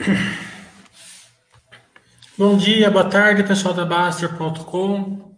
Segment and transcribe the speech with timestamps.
[2.38, 5.34] Bom dia, boa tarde, pessoal da Baster.com.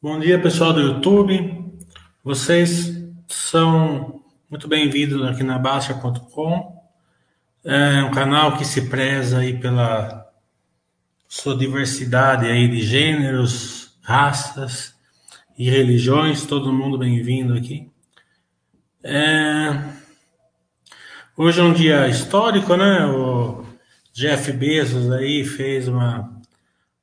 [0.00, 1.74] Bom dia, pessoal do YouTube.
[2.22, 6.80] Vocês são muito bem-vindos aqui na Baster.com.
[7.64, 10.24] É um canal que se preza aí pela
[11.26, 14.94] sua diversidade aí de gêneros, raças
[15.58, 16.46] e religiões.
[16.46, 17.90] Todo mundo bem-vindo aqui.
[19.02, 19.82] É...
[21.36, 23.04] Hoje é um dia histórico, né?
[23.06, 23.69] O
[24.12, 26.40] Jeff Bezos aí fez uma,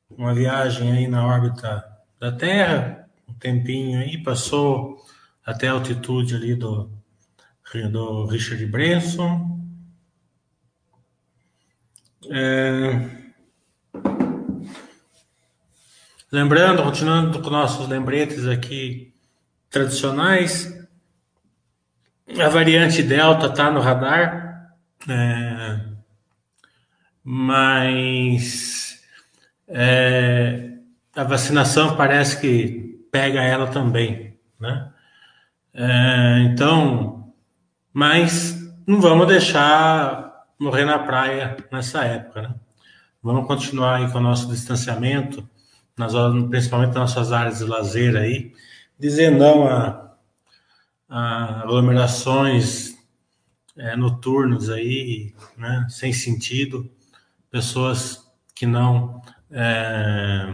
[0.09, 1.83] uma viagem aí na órbita
[2.19, 4.97] da Terra, um tempinho aí, passou
[5.45, 6.91] até a altitude ali do,
[7.91, 9.57] do Richard Branson.
[12.29, 13.27] É...
[16.29, 19.13] Lembrando, continuando com nossos lembretes aqui
[19.69, 20.77] tradicionais,
[22.27, 24.75] a variante Delta está no radar,
[25.07, 25.86] é,
[27.29, 29.01] mas
[29.67, 30.77] é,
[31.13, 34.93] a vacinação parece que pega ela também, né?
[35.73, 37.33] É, então,
[37.91, 42.55] mas não vamos deixar morrer na praia nessa época, né?
[43.21, 45.45] Vamos continuar aí com o nosso distanciamento,
[45.97, 46.13] nas,
[46.49, 48.53] principalmente nas nossas áreas de lazer aí,
[48.97, 50.13] dizer não a
[51.09, 52.95] aglomerações
[53.75, 56.89] é, noturnas aí, né, sem sentido,
[57.57, 59.19] pessoas que não
[59.49, 60.47] é,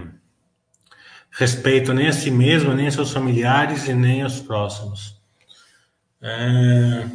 [1.31, 5.21] respeitam nem a si mesma, nem seus familiares e nem os próximos.
[6.21, 7.09] É,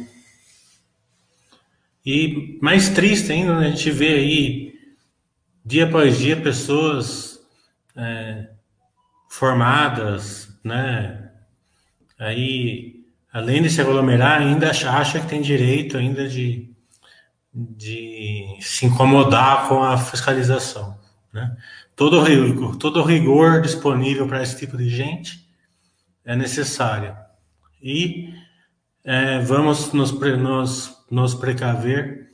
[2.05, 4.73] e mais triste ainda, né, a gente vê aí,
[5.65, 7.39] dia após dia, pessoas
[7.95, 8.47] é,
[9.27, 11.31] formadas, né,
[12.19, 16.69] aí além de se aglomerar, ainda acha que tem direito ainda de,
[17.53, 20.97] de se incomodar com a fiscalização.
[21.33, 21.55] Né?
[21.95, 25.47] Todo, rigor, todo rigor disponível para esse tipo de gente
[26.23, 27.15] é necessário.
[27.81, 28.33] E
[29.03, 32.29] é, vamos nos, nos, nos precaver,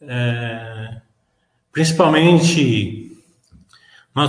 [0.00, 1.00] é,
[1.72, 3.04] principalmente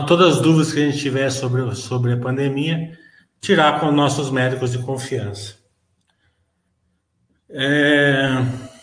[0.07, 2.97] todas as dúvidas que a gente tiver sobre, sobre a pandemia,
[3.40, 5.56] tirar com nossos médicos de confiança.
[7.50, 8.75] É...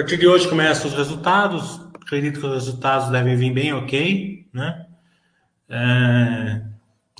[0.00, 1.78] A partir de hoje começam os resultados.
[2.00, 4.86] Acredito que os resultados devem vir bem ok, né?
[5.68, 6.62] É...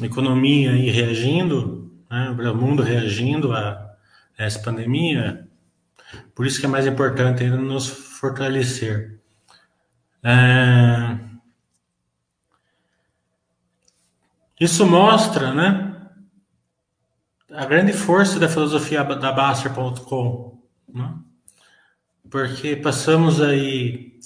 [0.03, 2.31] Economia aí reagindo, né?
[2.31, 3.95] o mundo reagindo a
[4.39, 5.47] essa pandemia.
[6.35, 9.21] Por isso que é mais importante ainda nos fortalecer.
[10.23, 11.19] É...
[14.59, 16.09] Isso mostra, né?
[17.53, 20.59] a grande força da filosofia da Baster.com,
[20.89, 21.15] né?
[22.31, 24.19] Porque passamos aí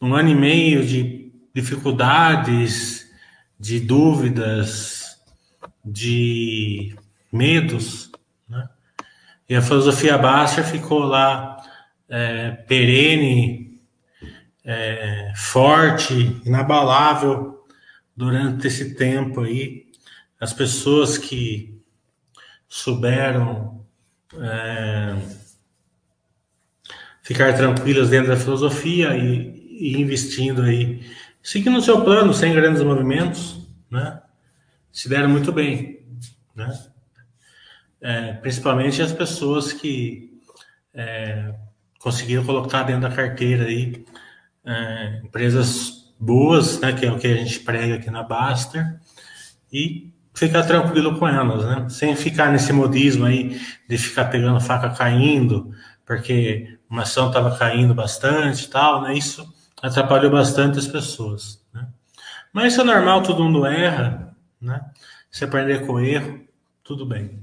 [0.00, 3.06] um ano e meio de dificuldades,
[3.60, 5.20] de dúvidas,
[5.84, 6.96] de
[7.30, 8.10] medos,
[8.48, 8.68] né?
[9.48, 11.58] e a filosofia Baster ficou lá
[12.08, 13.80] é, perene,
[14.64, 17.64] é, forte, inabalável
[18.16, 19.86] durante esse tempo aí.
[20.40, 21.80] As pessoas que
[22.68, 23.84] souberam
[24.34, 25.41] é,
[27.22, 31.00] ficar tranquilas dentro da filosofia e, e, investindo aí,
[31.42, 34.20] seguindo o seu plano, sem grandes movimentos, né?
[34.90, 36.00] Se deram muito bem,
[36.54, 36.70] né?
[38.00, 40.40] É, principalmente as pessoas que
[40.92, 41.54] é,
[42.00, 44.04] conseguiram colocar dentro da carteira aí
[44.64, 46.92] é, empresas boas, né?
[46.92, 49.00] Que é o que a gente prega aqui na Baster
[49.72, 51.88] e ficar tranquilo com elas, né?
[51.88, 55.72] Sem ficar nesse modismo aí de ficar pegando faca caindo,
[56.04, 59.14] porque uma ação estava caindo bastante tal, né?
[59.14, 59.50] Isso
[59.80, 61.88] atrapalhou bastante as pessoas, né?
[62.52, 64.90] Mas isso é normal, todo mundo erra, né?
[65.30, 66.46] Se aprender com erro,
[66.84, 67.42] tudo bem.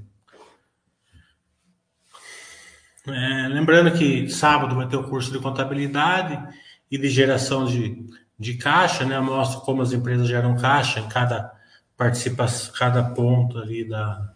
[3.08, 6.56] É, lembrando que sábado vai ter o curso de contabilidade
[6.88, 8.06] e de geração de,
[8.38, 9.16] de caixa, né?
[9.16, 11.52] Eu mostro como as empresas geram caixa em cada
[11.96, 12.46] participa
[12.78, 14.32] cada ponto ali da,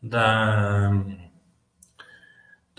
[0.00, 0.90] da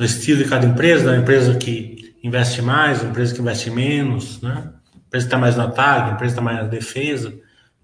[0.02, 4.74] do estilo de cada empresa, da empresa que investe mais, empresa que investe menos, né?
[4.96, 7.32] Empresa que está mais na tag, empresa que está mais na defesa.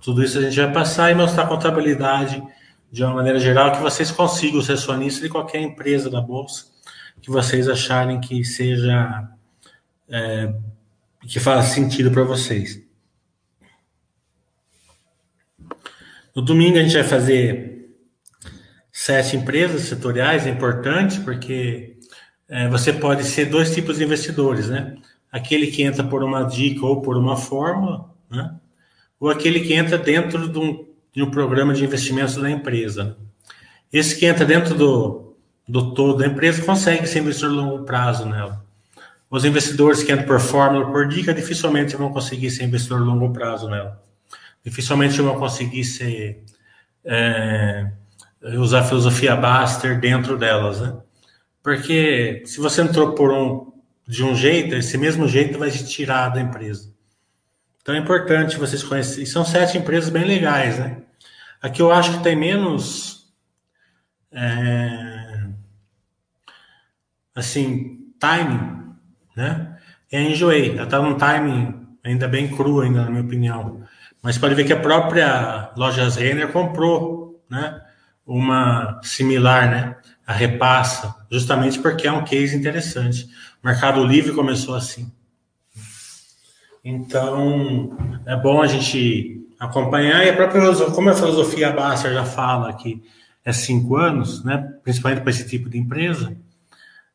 [0.02, 2.42] Tudo isso a gente vai passar e mostrar a contabilidade
[2.92, 6.66] de uma maneira geral que vocês consigam ser acionistas de qualquer empresa da bolsa
[7.22, 9.30] que vocês acharem que seja
[10.10, 10.56] é,
[11.22, 12.82] que faça sentido para vocês.
[16.36, 17.92] No domingo a gente vai fazer
[18.92, 21.97] sete empresas setoriais, é importante, porque
[22.50, 24.96] é, você pode ser dois tipos de investidores, né?
[25.32, 28.56] aquele que entra por uma dica ou por uma fórmula, né?
[29.20, 33.18] ou aquele que entra dentro de um, de um programa de investimentos da empresa.
[33.92, 35.36] Esse que entra dentro do,
[35.68, 38.66] do todo da empresa consegue ser investidor a longo prazo nela.
[39.30, 43.04] Os investidores que entram por fórmula ou por dica dificilmente vão conseguir ser investidor a
[43.04, 44.02] longo prazo nela.
[44.64, 46.44] Dificilmente vão conseguir ser
[47.04, 47.92] é,
[48.58, 50.96] usar a filosofia Baster dentro delas, né?
[51.62, 53.74] Porque se você entrou por um
[54.08, 56.94] de um jeito, esse mesmo jeito vai te tirar da empresa.
[57.82, 59.26] Então é importante vocês conhecerem.
[59.26, 61.04] São sete empresas bem legais, né?
[61.62, 63.32] Aqui eu acho que tem menos.
[64.32, 65.48] É,
[67.36, 68.94] assim, timing,
[69.36, 69.78] né?
[70.12, 70.72] É Enjoei.
[70.72, 73.84] Ela está num timing ainda bem cru, ainda, na minha opinião.
[74.22, 77.82] Mas pode ver que a própria Lojas Renner comprou, né?
[78.26, 79.96] Uma similar, né?
[80.28, 83.30] A repassa, justamente porque é um case interessante.
[83.64, 85.10] O Mercado Livre começou assim.
[86.84, 90.26] Então, é bom a gente acompanhar.
[90.26, 93.02] E a própria como a filosofia Basser já fala que
[93.44, 94.58] é cinco anos, né?
[94.84, 96.36] principalmente para esse tipo de empresa,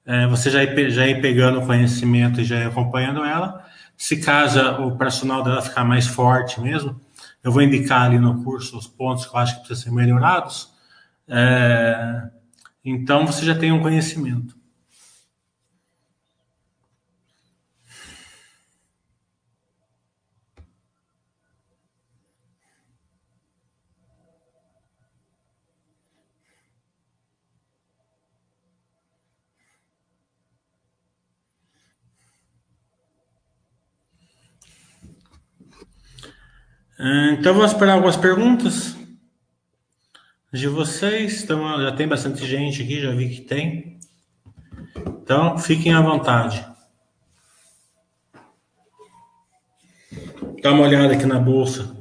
[0.04, 3.64] é, você já ir, já ir pegando conhecimento e já ir acompanhando ela.
[3.96, 6.98] Se caso o personal dela ficar mais forte mesmo,
[7.44, 10.70] eu vou indicar ali no curso os pontos que eu acho que precisam ser melhorados.
[11.28, 12.22] É,
[12.84, 14.56] então, você já tem um conhecimento.
[36.98, 38.96] Ah, então, vou esperar algumas perguntas
[40.52, 41.42] de vocês.
[41.42, 43.98] Então, já tem bastante gente aqui, já vi que tem.
[44.96, 46.66] Então, fiquem à vontade.
[50.62, 51.96] Dá uma olhada aqui na bolsa.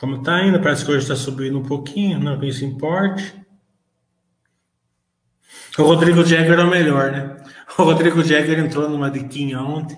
[0.00, 0.60] Como está indo?
[0.60, 3.38] Parece que hoje está subindo um pouquinho, não que isso importe.
[5.78, 7.36] O Rodrigo Jagger é o melhor, né?
[7.78, 9.96] O Rodrigo Jagger entrou numa diquinha ontem.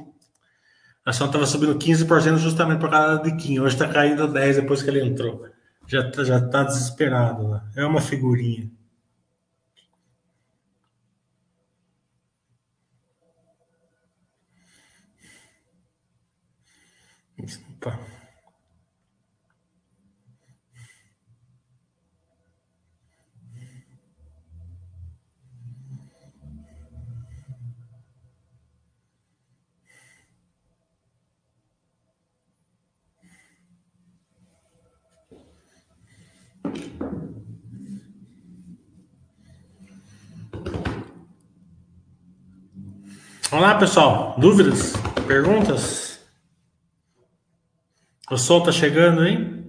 [1.04, 3.62] A ação estava subindo 15% justamente por causa da diquinha.
[3.62, 5.51] Hoje está caindo 10% depois que ele entrou.
[5.86, 7.64] Já está já tá desesperado lá.
[7.76, 8.70] É uma figurinha.
[17.76, 18.11] Opa.
[43.52, 44.34] Olá, pessoal.
[44.38, 44.94] Dúvidas?
[45.26, 46.18] Perguntas?
[48.30, 49.61] O sol tá chegando, hein?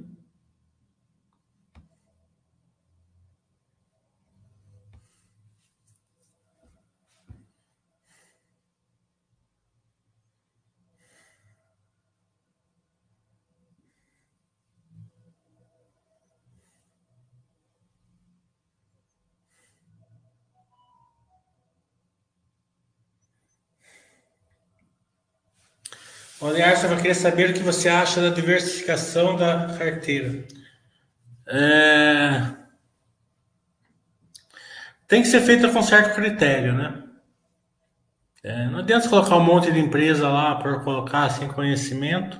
[26.54, 30.46] Aliás, eu queria saber o que você acha da diversificação da carteira.
[31.48, 32.44] É...
[35.08, 37.04] Tem que ser feita com certo critério, né?
[38.44, 42.40] É, não adianta colocar um monte de empresa lá por colocar sem conhecimento.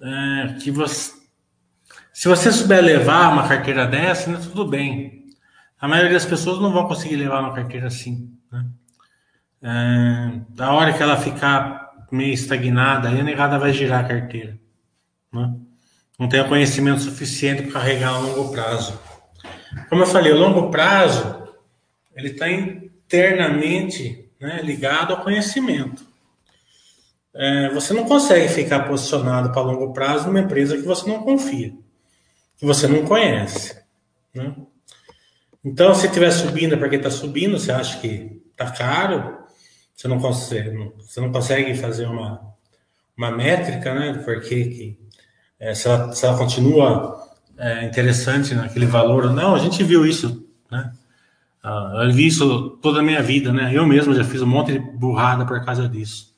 [0.00, 1.12] É, que você,
[2.12, 5.26] se você souber levar uma carteira dessa, né, tudo bem.
[5.80, 8.38] A maioria das pessoas não vão conseguir levar uma carteira assim.
[8.52, 8.66] Né?
[9.62, 14.58] É, da hora que ela ficar meio estagnada, aí a negada vai girar a carteira.
[15.32, 15.54] Né?
[16.18, 18.98] Não tem conhecimento suficiente para carregar a longo prazo.
[19.88, 21.48] Como eu falei, o longo prazo
[22.14, 26.06] ele está internamente né, ligado ao conhecimento.
[27.34, 31.72] É, você não consegue ficar posicionado para longo prazo numa empresa que você não confia,
[32.56, 33.80] que você não conhece.
[34.34, 34.54] Né?
[35.64, 39.37] Então, se estiver subindo é porque está subindo, você acha que está caro,
[39.98, 42.40] você não consegue, você não consegue fazer uma,
[43.16, 44.12] uma métrica, né?
[44.24, 44.98] Porque que,
[45.58, 47.20] é, se, ela, se ela continua
[47.58, 49.32] é, interessante naquele valor.
[49.32, 50.92] Não, a gente viu isso, né?
[51.60, 53.72] Ah, eu vi isso toda a minha vida, né?
[53.74, 56.32] Eu mesmo já fiz um monte de burrada por causa disso.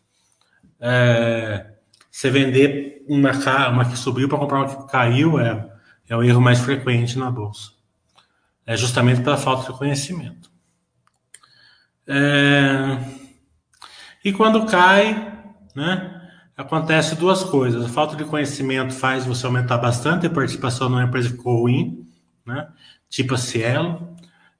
[0.80, 1.66] É,
[2.10, 3.30] você vender uma,
[3.68, 5.70] uma que subiu para comprar uma que caiu é,
[6.08, 7.72] é o erro mais frequente na bolsa.
[8.64, 10.50] É justamente pela falta de conhecimento.
[12.06, 13.19] É,
[14.24, 15.32] E quando cai,
[15.74, 16.20] né,
[16.56, 17.84] acontece duas coisas.
[17.84, 22.06] A falta de conhecimento faz você aumentar bastante a participação numa empresa ficou ruim,
[22.44, 22.68] né,
[23.08, 24.16] tipo a Cielo.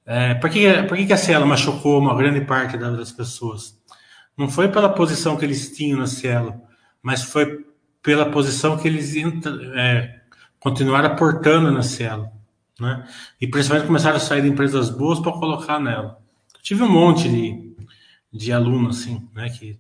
[0.07, 3.79] É, por que, por que a Cielo machucou uma grande parte das pessoas?
[4.37, 6.61] Não foi pela posição que eles tinham na Cielo,
[7.03, 7.67] mas foi
[8.03, 9.15] pela posição que eles
[9.75, 10.21] é,
[10.59, 12.31] continuaram aportando na Cielo.
[12.81, 13.07] Né?
[13.39, 16.19] E principalmente começaram a sair de empresas boas para colocar nela.
[16.55, 17.70] Eu tive um monte de,
[18.33, 19.51] de aluno assim, né?
[19.51, 19.79] Que,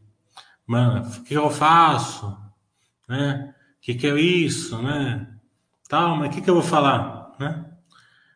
[0.66, 2.37] mano, o que eu faço?
[3.09, 3.54] Né?
[3.78, 5.26] O que, que é isso, né?
[5.88, 7.64] Tal, mas o que, que eu vou falar, né?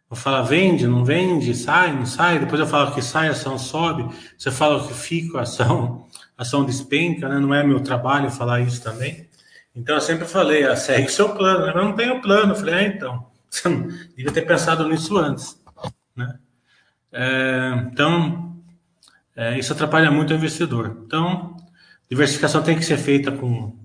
[0.08, 2.38] Vou falar vende, não vende, sai, não sai.
[2.38, 4.08] Depois eu falo que sai, a ação sobe.
[4.38, 6.06] Você fala que fica, a ação,
[6.36, 7.38] a ação despenca, né?
[7.38, 9.28] Não é meu trabalho falar isso também.
[9.74, 11.66] Então eu sempre falei, ah, segue seu plano.
[11.66, 12.52] Eu não tenho plano.
[12.52, 13.26] Eu falei, ah, então.
[13.50, 13.68] Você
[14.16, 15.60] devia ter pensado nisso antes.
[16.14, 16.38] Né?
[17.12, 18.53] É, então,
[19.36, 21.02] é, isso atrapalha muito o investidor.
[21.06, 21.56] Então,
[22.08, 23.76] diversificação tem que ser feita com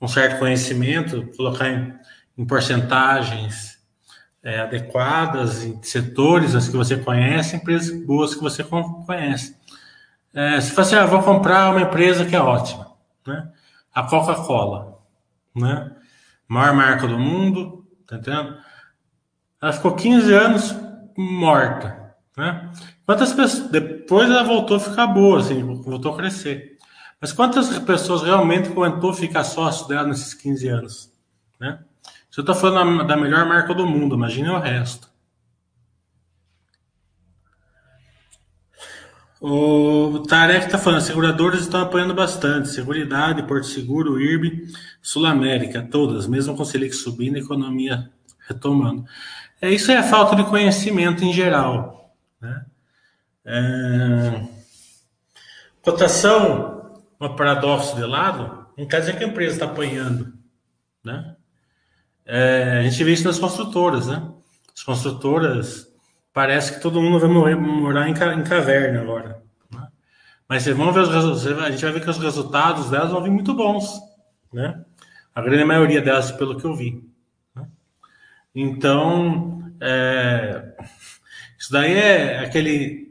[0.00, 1.92] um certo conhecimento, colocar em,
[2.36, 3.78] em porcentagens
[4.42, 9.56] é, adequadas, em setores as que você conhece, empresas boas que você conhece.
[10.32, 12.92] É, se você ah, vou comprar uma empresa que é ótima,
[13.26, 13.50] né?
[13.92, 14.98] a Coca-Cola,
[15.54, 15.90] né?
[16.46, 18.56] maior marca do mundo, tá entendendo?
[19.60, 20.76] Ela ficou 15 anos
[21.16, 22.70] morta, né?
[23.04, 23.70] Quantas pessoas
[24.06, 26.78] depois ela voltou a ficar boa, assim, voltou a crescer.
[27.20, 31.12] Mas quantas pessoas realmente aguentou ficar sócio dela nesses 15 anos,
[31.58, 31.80] né?
[32.36, 35.10] Eu estou falando da melhor marca do mundo, imagine o resto.
[39.40, 42.68] O Tarek está falando, seguradoras estão apoiando bastante.
[42.68, 44.68] Seguridade, Porto Seguro, IRB,
[45.02, 48.10] Sul América, todas, mesmo com Selic subindo, economia
[48.46, 49.04] retomando.
[49.60, 52.14] É, isso é a falta de conhecimento em geral.
[52.40, 52.66] Né?
[53.46, 54.42] É...
[55.80, 60.32] Cotação, um paradoxo de lado, não quer dizer que a empresa está apanhando.
[61.04, 61.36] Né?
[62.24, 64.08] É, a gente vê isso nas construtoras.
[64.08, 64.20] Né?
[64.76, 65.86] As construtoras,
[66.32, 69.40] parece que todo mundo vai morrer, morar em, em caverna agora.
[69.72, 69.86] Né?
[70.48, 73.54] Mas vão ver os a gente vai ver que os resultados delas vão vir muito
[73.54, 74.00] bons.
[74.52, 74.84] Né?
[75.32, 77.08] A grande maioria delas, pelo que eu vi.
[78.52, 80.74] Então, é,
[81.58, 83.05] isso daí é aquele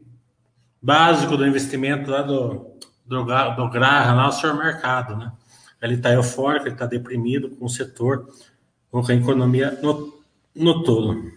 [0.86, 5.32] básico do investimento lá do, do, do Graham, lá no seu mercado, né?
[5.82, 8.30] Ele está eufórico, ele está deprimido com o setor,
[8.92, 10.14] com a economia no,
[10.56, 11.32] no todo.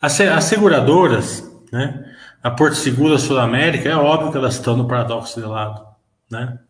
[0.00, 2.14] As, as seguradoras, né?
[2.40, 5.84] A Porto Seguro, a Sul América, é óbvio que elas estão no paradoxo de lado,
[6.30, 6.60] né?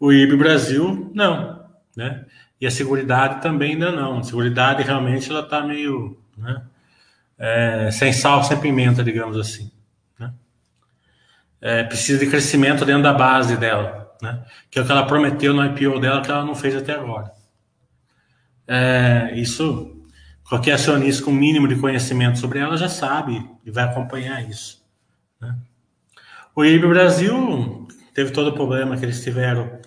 [0.00, 1.64] O IB Brasil, não,
[1.96, 2.24] né?
[2.60, 4.18] E a Seguridade também ainda não.
[4.18, 6.62] A Seguridade realmente ela está meio né,
[7.42, 9.68] é, sem sal, sem pimenta, digamos assim.
[10.16, 10.32] Né?
[11.60, 14.44] É, precisa de crescimento dentro da base dela, né?
[14.70, 17.32] que é o que ela prometeu no IPO dela que ela não fez até agora.
[18.68, 20.06] É, isso,
[20.48, 24.80] qualquer acionista com mínimo de conhecimento sobre ela já sabe e vai acompanhar isso.
[25.40, 25.56] Né?
[26.54, 29.80] O IB Brasil teve todo o problema que eles tiveram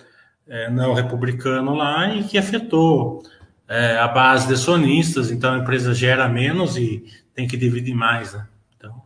[0.46, 3.24] é, não republicano lá e que afetou
[3.66, 7.06] é, a base de sonistas, então a empresa gera menos e
[7.36, 8.48] tem que dividir mais, né?
[8.76, 9.04] Então,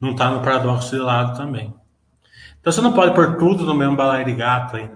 [0.00, 1.74] não está no paradoxo de lado também.
[2.60, 4.90] Então você não pode pôr tudo no mesmo balaio de gato aí.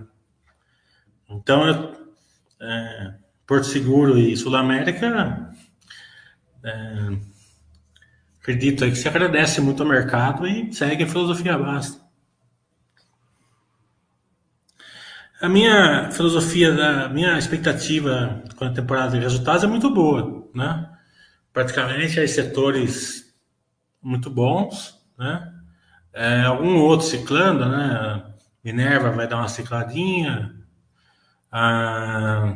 [1.28, 1.92] Então, eu,
[2.60, 3.14] é,
[3.46, 5.54] Porto Seguro e Sul América,
[6.64, 7.18] é,
[8.40, 12.00] acredito aí que se agradece muito ao mercado e segue a filosofia basta.
[15.40, 20.97] A minha filosofia, a minha expectativa com a temporada de resultados é muito boa, né?
[21.58, 23.34] Praticamente aí setores
[24.00, 25.52] muito bons, né?
[26.12, 28.32] É, algum outro ciclando, né?
[28.62, 30.54] Minerva vai dar uma cicladinha,
[31.50, 32.54] a,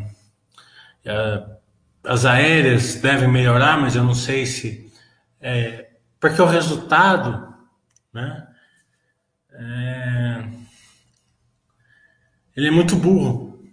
[1.05, 1.47] a,
[2.05, 4.89] as aéreas devem melhorar, mas eu não sei se
[5.41, 5.91] é,
[6.21, 7.53] porque o resultado,
[8.13, 8.47] né?
[9.51, 10.45] É,
[12.55, 13.65] ele é muito burro,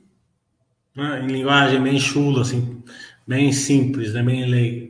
[0.96, 1.22] né?
[1.22, 2.84] em linguagem bem chula, assim,
[3.28, 4.24] bem simples, né?
[4.24, 4.89] bem leigo.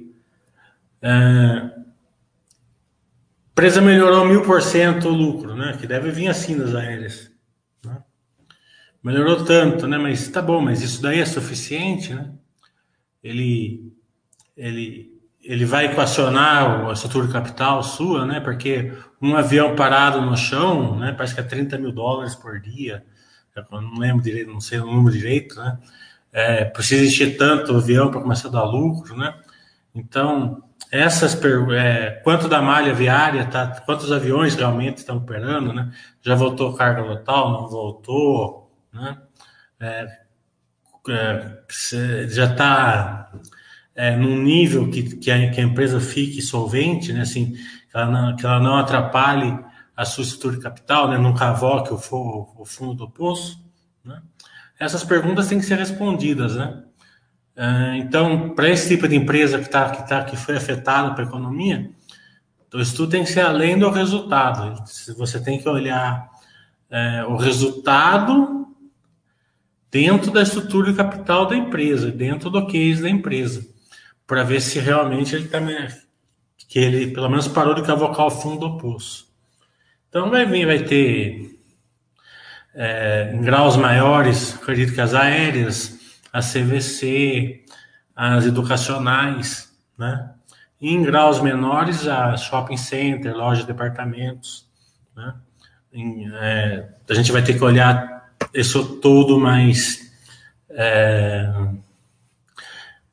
[1.02, 1.80] É...
[3.52, 5.76] Empresa melhorou mil por cento o lucro, né?
[5.80, 7.32] Que deve vir assim nas aéreas.
[7.84, 7.98] Né?
[9.04, 9.98] Melhorou tanto, né?
[9.98, 12.32] Mas tá bom, mas isso daí é suficiente, né?
[13.22, 13.94] Ele,
[14.56, 18.40] ele, ele vai equacionar a estrutura capital sua, né?
[18.40, 21.12] Porque um avião parado no chão, né?
[21.12, 23.04] Parece que é 30 mil dólares por dia
[23.72, 25.78] eu não lembro direito, não sei o número direito, né?
[26.32, 29.34] É, precisa existir tanto avião para começar a dar lucro, né?
[29.94, 31.40] Então, essas
[31.72, 35.92] é, quanto da malha viária, tá, quantos aviões realmente estão operando, né?
[36.22, 39.18] Já voltou carga total, não voltou, né?
[39.80, 40.20] É,
[41.10, 43.32] é, já está
[43.96, 47.22] é, num nível que, que, a, que a empresa fique solvente, né?
[47.22, 49.60] Assim, que ela não, que ela não atrapalhe
[49.96, 51.18] a sua estrutura de capital, né?
[51.18, 51.98] Não cavoque o,
[52.58, 53.64] o fundo do poço,
[54.04, 54.22] né?
[54.80, 56.84] Essas perguntas têm que ser respondidas, né?
[57.62, 61.26] É, então, para esse tipo de empresa que, tá, que, tá, que foi afetada para
[61.26, 61.92] a economia,
[62.74, 64.82] o estudo tem que ser além do resultado.
[65.18, 66.30] Você tem que olhar
[66.90, 68.66] é, o resultado
[69.92, 73.68] dentro da estrutura de capital da empresa, dentro do case da empresa,
[74.26, 75.94] para ver se realmente ele também tá,
[76.70, 79.28] que ele pelo menos parou de cavocar o fundo do poço.
[80.08, 81.60] Então vai vir, vai ter
[82.74, 85.99] é, em graus maiores, acredito que as aéreas,
[86.32, 87.66] a CVC,
[88.16, 90.32] as educacionais, né?
[90.82, 94.68] E em graus menores, a shopping center, lojas de departamentos,
[95.16, 95.36] né?
[95.92, 100.12] Em, é, a gente vai ter que olhar isso todo mais
[100.70, 101.52] é,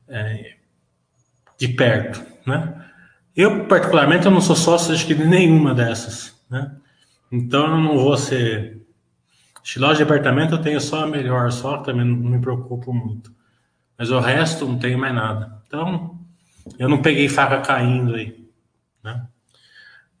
[0.07, 0.55] é,
[1.57, 2.85] de perto, né?
[3.35, 6.75] Eu, particularmente, eu não sou sócio de nenhuma dessas, né?
[7.31, 8.76] Então, eu não vou ser
[9.67, 13.33] de loja de apartamento eu tenho só a melhor, só também não me preocupo muito.
[13.97, 15.61] Mas o resto não tenho mais nada.
[15.67, 16.17] Então,
[16.79, 18.47] eu não peguei faca caindo aí.
[19.03, 19.27] Né?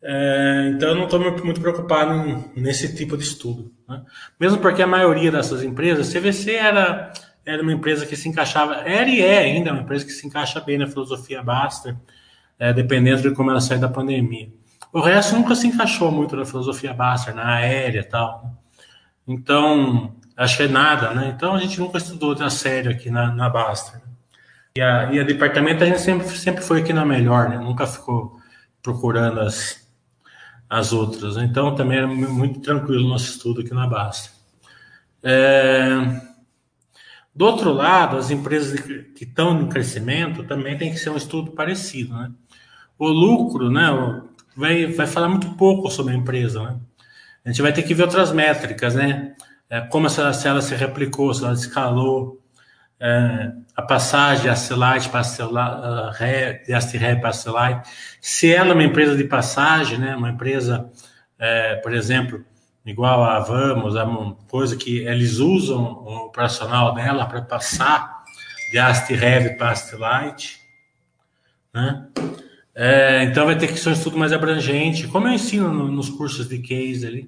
[0.03, 3.71] É, então, eu não estou muito preocupado nesse tipo de estudo.
[3.87, 4.01] Né?
[4.37, 7.13] Mesmo porque a maioria dessas empresas, CVC era,
[7.45, 10.59] era uma empresa que se encaixava, era e é ainda uma empresa que se encaixa
[10.59, 11.95] bem na filosofia Baster,
[12.59, 14.49] é, dependendo de como ela sai da pandemia.
[14.91, 18.41] O resto nunca se encaixou muito na filosofia Baster, na aérea e tal.
[18.43, 18.66] Né?
[19.27, 21.33] Então, acho que é nada, né?
[21.35, 24.01] Então a gente nunca estudou a sério aqui na, na Basta.
[24.77, 27.57] E, a, e a departamento a gente sempre, sempre foi aqui na melhor, né?
[27.57, 28.39] Nunca ficou
[28.81, 29.85] procurando as,
[30.69, 31.35] as outras.
[31.37, 34.29] Então também é muito tranquilo o nosso estudo aqui na Basta.
[35.23, 36.21] É...
[37.35, 41.51] Do outro lado, as empresas que estão em crescimento também tem que ser um estudo
[41.51, 42.31] parecido, né?
[42.97, 43.89] O lucro, né?
[44.55, 46.79] Vai, vai falar muito pouco sobre a empresa, né?
[47.47, 49.33] A gente vai ter que ver outras métricas, né?
[49.69, 52.43] É, como essa, ela se replicou, se ela escalou,
[52.99, 58.83] é, a passagem de Acelight para Acelight, de Astré para Acelight, se ela é uma
[58.83, 60.13] empresa de passagem, né?
[60.17, 60.91] Uma empresa,
[61.39, 62.43] é, por exemplo,
[62.85, 68.25] igual a Vamos, é uma coisa que eles usam o operacional dela para passar
[68.73, 70.59] de Astré para Astrelight,
[71.73, 72.07] né?
[72.79, 76.11] É, então vai ter que ser um estudo mais abrangente, como eu ensino no, nos
[76.11, 77.27] cursos de case ali,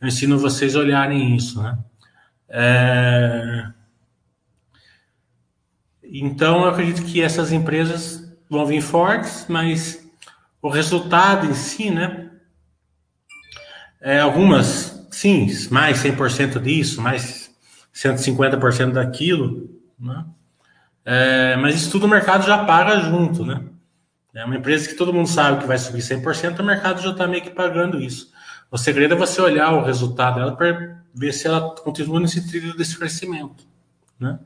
[0.00, 1.78] eu ensino vocês a olharem isso, né?
[2.48, 3.66] É,
[6.02, 10.02] então eu acredito que essas empresas vão vir fortes, mas
[10.62, 12.30] o resultado em si, né?
[14.00, 17.54] É, algumas, sim, mais 100% disso, mais
[17.94, 20.24] 150% daquilo, né?
[21.04, 23.62] É, mas isso tudo o mercado já paga junto, né?
[24.36, 27.26] É uma empresa que todo mundo sabe que vai subir 100%, o mercado já está
[27.26, 28.30] meio que pagando isso.
[28.70, 32.76] O segredo é você olhar o resultado dela para ver se ela continua nesse trilho
[32.76, 33.66] desse crescimento.
[34.20, 34.38] Né?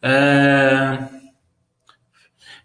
[0.00, 0.98] É...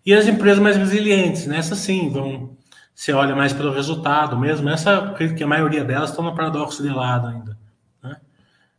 [0.05, 1.61] E as empresas mais resilientes, né?
[1.61, 2.55] sim, vão.
[2.95, 4.69] Você olha mais pelo resultado mesmo.
[4.69, 7.57] Essa, acredito que a maioria delas estão no paradoxo de lado ainda.
[8.01, 8.15] Né?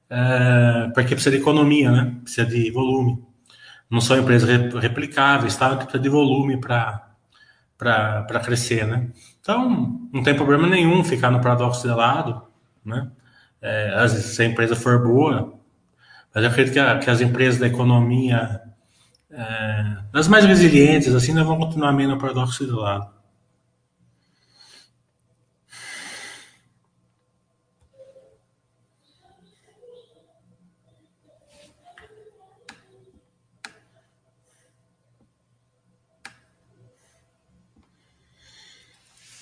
[0.08, 0.90] É...
[0.94, 2.16] Porque precisa de economia, né?
[2.22, 3.22] precisa de volume.
[3.90, 4.48] Não são empresas
[4.80, 5.76] replicáveis, tá?
[5.76, 7.07] precisa de volume para
[7.78, 9.08] para crescer, né?
[9.40, 12.42] Então, não tem problema nenhum ficar no paradoxo de lado,
[12.84, 13.08] né?
[13.62, 15.54] É, se a empresa for boa,
[16.34, 18.60] mas eu acredito que, a, que as empresas da economia,
[19.30, 23.17] é, das mais resilientes, assim, não vão continuar meio no paradoxo de lado.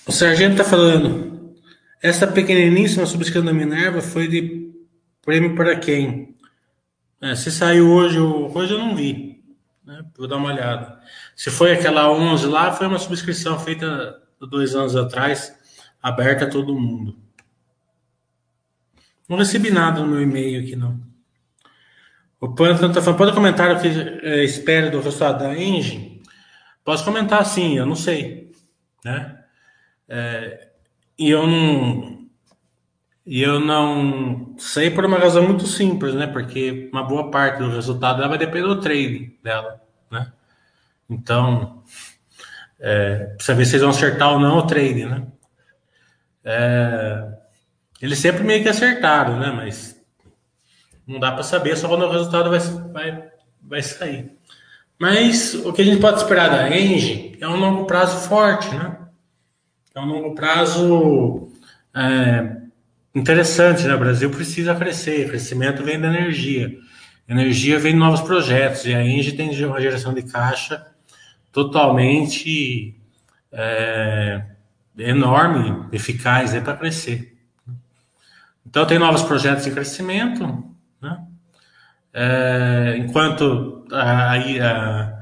[0.07, 1.53] O sargento está falando.
[2.01, 4.71] Essa pequeniníssima subscrição da Minerva foi de
[5.21, 6.37] prêmio para quem?
[7.19, 9.43] É, se saiu hoje, hoje eu não vi.
[9.83, 10.05] Né?
[10.17, 10.97] Vou dar uma olhada.
[11.35, 15.53] Se foi aquela 11 lá, foi uma subscrição feita dois anos atrás,
[16.01, 17.17] aberta a todo mundo.
[19.27, 21.01] Não recebi nada no meu e-mail aqui, não.
[22.39, 26.21] O Pantano está falando, pode comentar o que é, espera do resultado da Engine?
[26.85, 28.53] Posso comentar sim, eu não sei.
[29.03, 29.37] Né?
[30.09, 30.69] É,
[31.17, 32.17] e eu não.
[33.25, 36.27] E eu não sei por uma razão muito simples, né?
[36.27, 40.31] Porque uma boa parte do resultado dela vai depender do trade dela, né?
[41.09, 41.83] Então,
[42.79, 45.25] É, precisa ver se eles vão acertar ou não o trade, né?
[46.43, 47.27] É,
[48.01, 49.51] eles sempre meio que acertaram, né?
[49.51, 49.99] Mas
[51.07, 54.31] não dá para saber só quando o resultado vai, vai, vai sair.
[54.99, 58.97] Mas o que a gente pode esperar da Engie é um longo prazo forte, né?
[59.97, 61.49] É um longo prazo
[61.91, 62.55] é,
[63.15, 63.95] interessante, né?
[63.95, 66.77] O Brasil precisa crescer, crescimento vem da energia.
[67.27, 70.85] Energia vem de novos projetos, e a Engie tem uma geração de caixa
[71.51, 72.95] totalmente
[73.51, 74.43] é,
[74.99, 77.35] enorme, eficaz para crescer.
[78.63, 80.63] Então tem novos projetos em crescimento,
[81.01, 81.25] né?
[82.13, 85.13] É, enquanto a, a,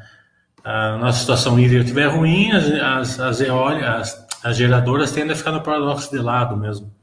[0.66, 5.52] a, nossa situação hídrica estiver ruim, as, as, eólicas, as, as geradoras tendem a ficar
[5.52, 6.94] no paradoxo de lado mesmo.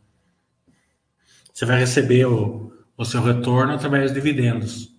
[1.53, 4.91] Você vai receber o, o seu retorno através de dividendos.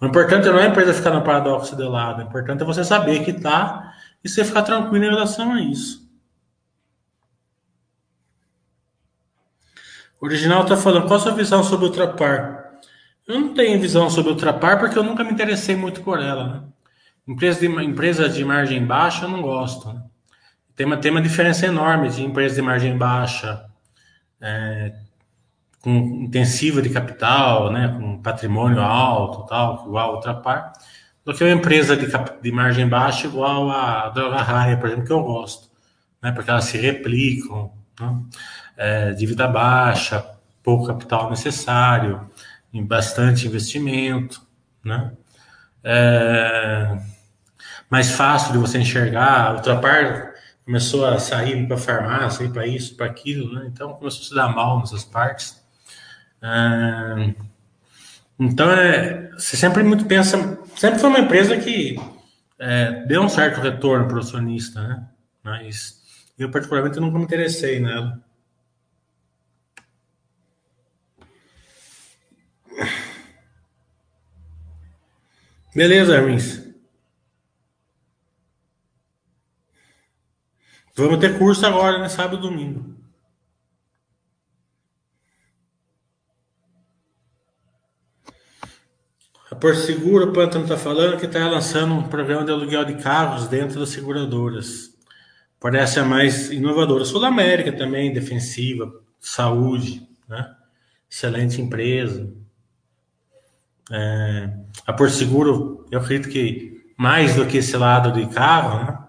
[0.00, 2.84] O importante não é a empresa ficar no paradoxo de lado, o importante é você
[2.84, 6.04] saber que está e você ficar tranquilo em relação a isso.
[10.20, 12.80] O original está falando, qual a sua visão sobre o Ultrapar?
[13.26, 16.46] Eu não tenho visão sobre o Ultrapar porque eu nunca me interessei muito por ela.
[16.46, 16.62] Né?
[17.28, 19.92] Empresa, de, empresa de margem baixa eu não gosto.
[19.92, 20.02] Né?
[20.76, 23.64] Tem, uma, tem uma diferença enorme de empresa de margem baixa,
[24.40, 24.92] é,
[25.80, 25.90] com
[26.24, 30.72] intensiva de capital, né, com patrimônio alto, tal, igual a Ultrapar,
[31.24, 32.06] do que uma empresa de,
[32.42, 35.70] de margem baixa igual a Droga Raia, por exemplo, que eu gosto,
[36.22, 38.20] né, porque elas se replicam, né,
[38.76, 40.24] é, dívida baixa,
[40.62, 42.28] pouco capital necessário,
[42.72, 44.42] em bastante investimento,
[44.84, 45.12] né?
[45.82, 46.98] É,
[47.88, 49.54] mais fácil de você enxergar.
[49.54, 50.34] Ultrapar
[50.66, 53.70] começou a sair para farmácia, ir para isso, para aquilo, né?
[53.72, 55.64] Então começou a se dar mal nessas partes.
[56.42, 57.34] É,
[58.38, 61.96] então é, você sempre muito pensa, sempre foi uma empresa que
[62.58, 65.08] é, deu um certo retorno para o acionista, né?
[65.42, 66.02] Mas
[66.36, 68.20] eu particularmente nunca me interessei nela.
[75.74, 76.65] Beleza, Hermes.
[80.96, 82.08] Vamos ter curso agora, né?
[82.08, 82.96] Sábado e domingo.
[89.50, 92.94] A Porto Seguro, o Pântano está falando que está lançando um programa de aluguel de
[92.94, 94.96] carros dentro das seguradoras.
[95.60, 97.04] Parece a mais inovadora.
[97.04, 100.50] Sul América também, defensiva, saúde, né?
[101.10, 102.32] Excelente empresa.
[103.92, 104.50] É,
[104.86, 109.05] a Porto Seguro, eu acredito que mais do que esse lado de carro, né?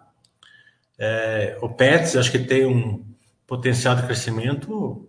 [0.97, 3.05] É, o Pets, acho que tem um
[3.45, 5.07] potencial de crescimento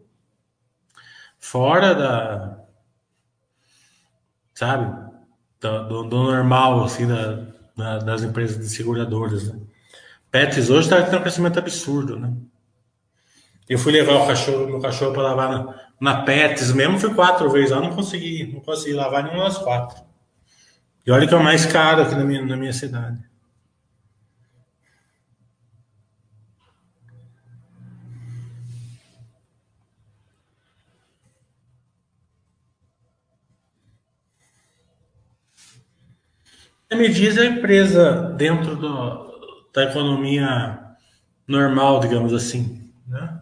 [1.39, 2.59] fora da,
[4.55, 5.09] sabe,
[5.61, 7.47] do, do normal, assim, da,
[7.77, 9.59] da, das empresas de seguradoras, né?
[10.31, 12.35] Pets hoje está tendo um crescimento absurdo, né?
[13.69, 17.51] Eu fui levar o cachorro, meu cachorro para lavar na, na Pets mesmo, fui quatro
[17.51, 20.03] vezes lá, não consegui, não consegui lavar nenhuma das quatro.
[21.07, 23.28] E olha que é o mais caro aqui na minha, na minha cidade.
[36.97, 40.79] Me diz a empresa dentro do, da economia
[41.47, 43.41] normal, digamos assim, né?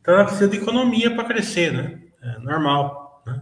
[0.00, 2.00] Então ela precisa de economia para crescer, né?
[2.22, 3.22] É normal.
[3.24, 3.40] Né?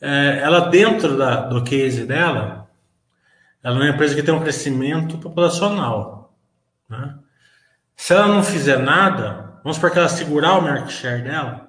[0.00, 2.68] É, ela dentro da, do case dela,
[3.62, 6.34] ela é uma empresa que tem um crescimento populacional.
[6.88, 7.18] Né?
[7.96, 11.68] Se ela não fizer nada, vamos supor que ela segurar o market share dela,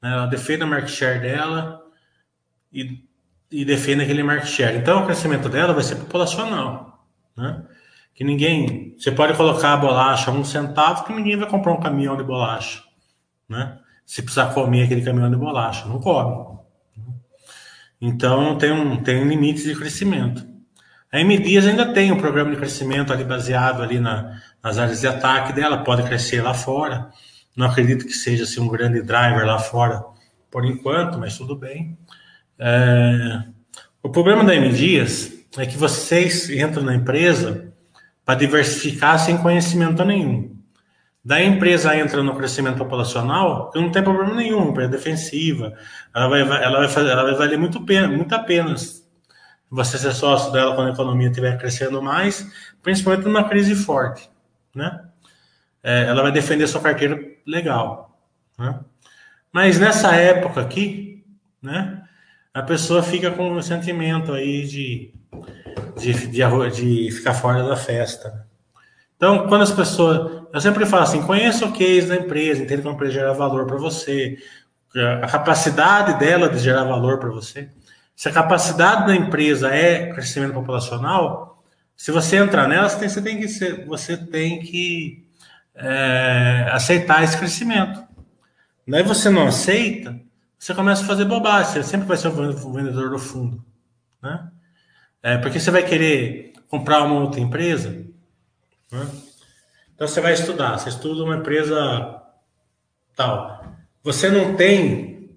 [0.00, 0.12] né?
[0.12, 1.82] ela defenda o market share dela
[2.72, 3.07] e,
[3.50, 4.76] e defenda aquele market share.
[4.76, 7.06] Então o crescimento dela vai ser populacional.
[7.36, 7.62] Né?
[8.14, 8.94] Que ninguém.
[8.98, 12.24] Você pode colocar a bolacha a um centavo que ninguém vai comprar um caminhão de
[12.24, 12.88] bolacha
[13.48, 13.78] né?
[14.04, 16.58] Se precisar comer aquele caminhão de bolacha, não come.
[18.00, 20.46] Então tem um, tem um limite de crescimento.
[21.10, 25.00] A M Dias ainda tem um programa de crescimento ali baseado ali na, nas áreas
[25.00, 27.10] de ataque dela, pode crescer lá fora.
[27.56, 30.04] Não acredito que seja assim, um grande driver lá fora
[30.50, 31.98] por enquanto, mas tudo bem.
[32.58, 33.44] É...
[34.02, 37.72] O problema da M Dias é que vocês entram na empresa
[38.24, 40.56] para diversificar sem conhecimento nenhum.
[41.24, 45.74] Da empresa entra no crescimento populacional, não tem problema nenhum, é defensiva,
[46.14, 48.74] ela vai, ela vai, fazer, ela vai valer muito, pena, muito a pena
[49.70, 52.50] você ser sócio dela quando a economia estiver crescendo mais,
[52.82, 54.30] principalmente numa crise forte,
[54.74, 55.04] né?
[55.82, 58.18] É, ela vai defender sua carteira legal,
[58.58, 58.80] né?
[59.52, 61.24] Mas nessa época aqui,
[61.60, 61.97] né?
[62.52, 65.14] A pessoa fica com o sentimento aí de,
[65.96, 68.46] de, de, de ficar fora da festa.
[69.16, 70.44] Então, quando as pessoas.
[70.52, 73.66] Eu sempre falo assim: conheça o case da empresa, entenda como a empresa gera valor
[73.66, 74.38] para você,
[75.22, 77.68] a capacidade dela de gerar valor para você.
[78.14, 81.62] Se a capacidade da empresa é crescimento populacional,
[81.96, 85.24] se você entrar nela, você tem, você tem que, ser, você tem que
[85.74, 88.02] é, aceitar esse crescimento.
[88.86, 90.18] Daí você não aceita,
[90.58, 91.72] você começa a fazer bobagem.
[91.72, 93.64] Você sempre vai ser o vendedor do fundo.
[94.20, 94.50] Né?
[95.22, 97.90] É, porque você vai querer comprar uma outra empresa.
[98.90, 99.06] Né?
[99.94, 100.78] Então você vai estudar.
[100.78, 102.22] Você estuda uma empresa
[103.14, 103.64] tal.
[104.02, 105.36] Você não tem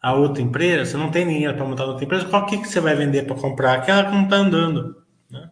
[0.00, 2.80] a outra empresa, você não tem dinheiro para montar outra empresa, qual que, que você
[2.80, 3.74] vai vender para comprar?
[3.74, 4.96] Aquela que não está andando.
[5.30, 5.48] Né?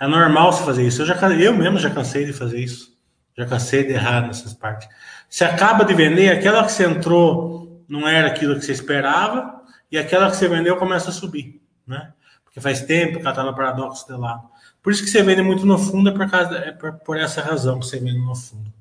[0.00, 1.02] É normal você fazer isso.
[1.02, 2.94] Eu, já, eu mesmo já cansei de fazer isso.
[3.36, 4.88] Já cansei de errar nessas partes.
[5.28, 9.98] Você acaba de vender, aquela que você entrou não era aquilo que você esperava, e
[9.98, 11.60] aquela que você vendeu começa a subir.
[11.86, 12.12] Né?
[12.44, 14.48] Porque faz tempo que ela está no paradoxo de lado.
[14.82, 17.40] Por isso que você vende muito no fundo, é por, causa, é por, por essa
[17.40, 18.72] razão que você vende no fundo.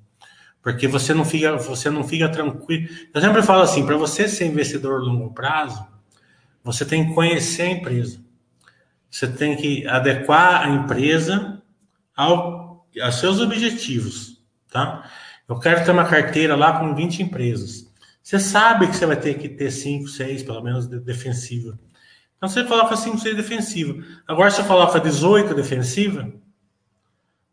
[0.62, 2.88] Porque você não fica, você não fica tranquilo.
[3.14, 5.86] Eu sempre falo assim, para você ser investidor longo prazo,
[6.64, 8.20] você tem que conhecer a empresa.
[9.12, 11.62] Você tem que adequar a empresa
[12.16, 15.10] ao, aos seus objetivos, tá?
[15.48, 17.93] Eu quero ter uma carteira lá com 20 empresas.
[18.24, 21.78] Você sabe que você vai ter que ter 5, 6, pelo menos, de defensiva.
[22.38, 24.02] Então você coloca 5, 6 defensiva.
[24.26, 26.32] Agora você coloca 18 defensiva.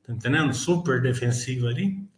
[0.06, 0.54] Tá entendendo?
[0.54, 2.08] Super defensiva ali.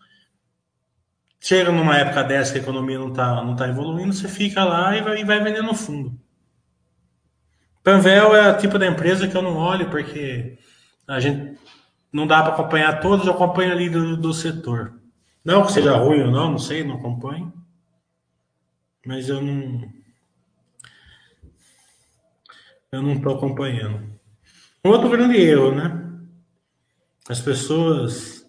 [1.41, 4.97] Chega numa época dessa que a economia não está não tá evoluindo, você fica lá
[4.97, 6.17] e vai, e vai vendendo no fundo.
[7.83, 10.57] Panvel é o tipo da empresa que eu não olho porque
[11.09, 11.59] a gente
[12.12, 15.01] não dá para acompanhar todos, eu acompanho ali do, do setor.
[15.45, 17.53] Não que seja ruim ou não, não sei, não acompanho.
[19.05, 19.93] Mas eu não
[22.93, 24.12] eu não estou acompanhando.
[24.85, 25.99] Um outro grande erro, né?
[27.29, 28.47] As pessoas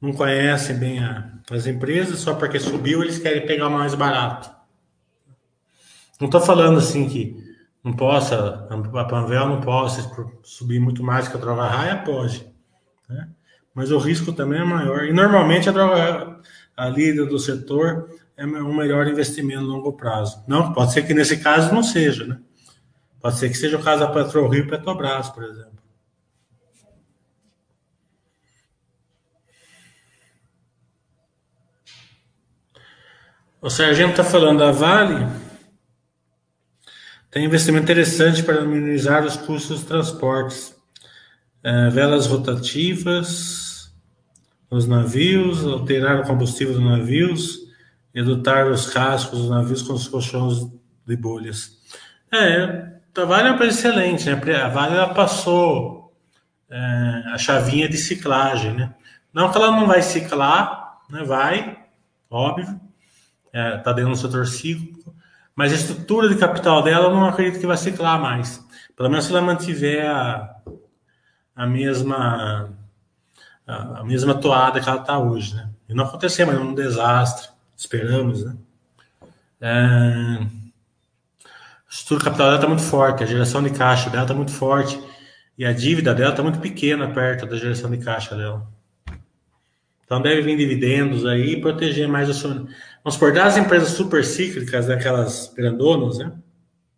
[0.00, 4.50] não conhecem bem a, as empresas, só porque subiu eles querem pegar mais barato.
[6.20, 7.36] Não estou falando assim que
[7.84, 10.10] não possa, a Panvel não possa
[10.42, 12.44] subir muito mais que a droga raia, pode.
[13.08, 13.28] Né?
[13.72, 15.04] Mas o risco também é maior.
[15.04, 16.40] E normalmente a droga,
[16.76, 20.44] a líder do setor é um melhor investimento a longo prazo.
[20.46, 22.38] Não, pode ser que nesse caso não seja, né?
[23.20, 25.76] Pode ser que seja o caso da PetroRio e Petrobras, por exemplo.
[33.60, 35.26] O Sargento está falando da Vale.
[37.30, 40.76] Tem investimento interessante para minimizar os custos dos transportes.
[41.64, 43.92] É, velas rotativas
[44.70, 47.65] nos navios, alterar o combustível dos navios,
[48.16, 50.66] redutar os cascos dos navios com os colchões
[51.06, 51.76] de bolhas.
[52.32, 54.56] É, a Vale é excelente, né?
[54.56, 56.16] A Vale ela passou
[56.70, 58.94] é, a chavinha de ciclagem, né?
[59.34, 61.22] Não que ela não vai ciclar, né?
[61.24, 61.78] Vai,
[62.30, 62.80] óbvio,
[63.52, 65.14] é, tá dentro do setor cíclico,
[65.54, 68.64] mas a estrutura de capital dela eu não acredito que vai ciclar mais.
[68.96, 70.56] Pelo menos se ela mantiver a,
[71.54, 72.72] a mesma
[73.66, 75.68] a, a mesma toada que ela está hoje, né?
[75.86, 77.55] E não aconteceu, mas é um desastre.
[77.76, 78.56] Esperamos, né?
[79.60, 80.46] É,
[81.88, 85.00] estrutura capital dela está muito forte, a geração de caixa dela está muito forte
[85.56, 88.66] e a dívida dela está muito pequena perto da geração de caixa dela.
[90.04, 92.50] Então deve vir dividendos aí e proteger mais o seu.
[92.50, 96.32] Vamos supor, das empresas super cíclicas, aquelas grandonas, né?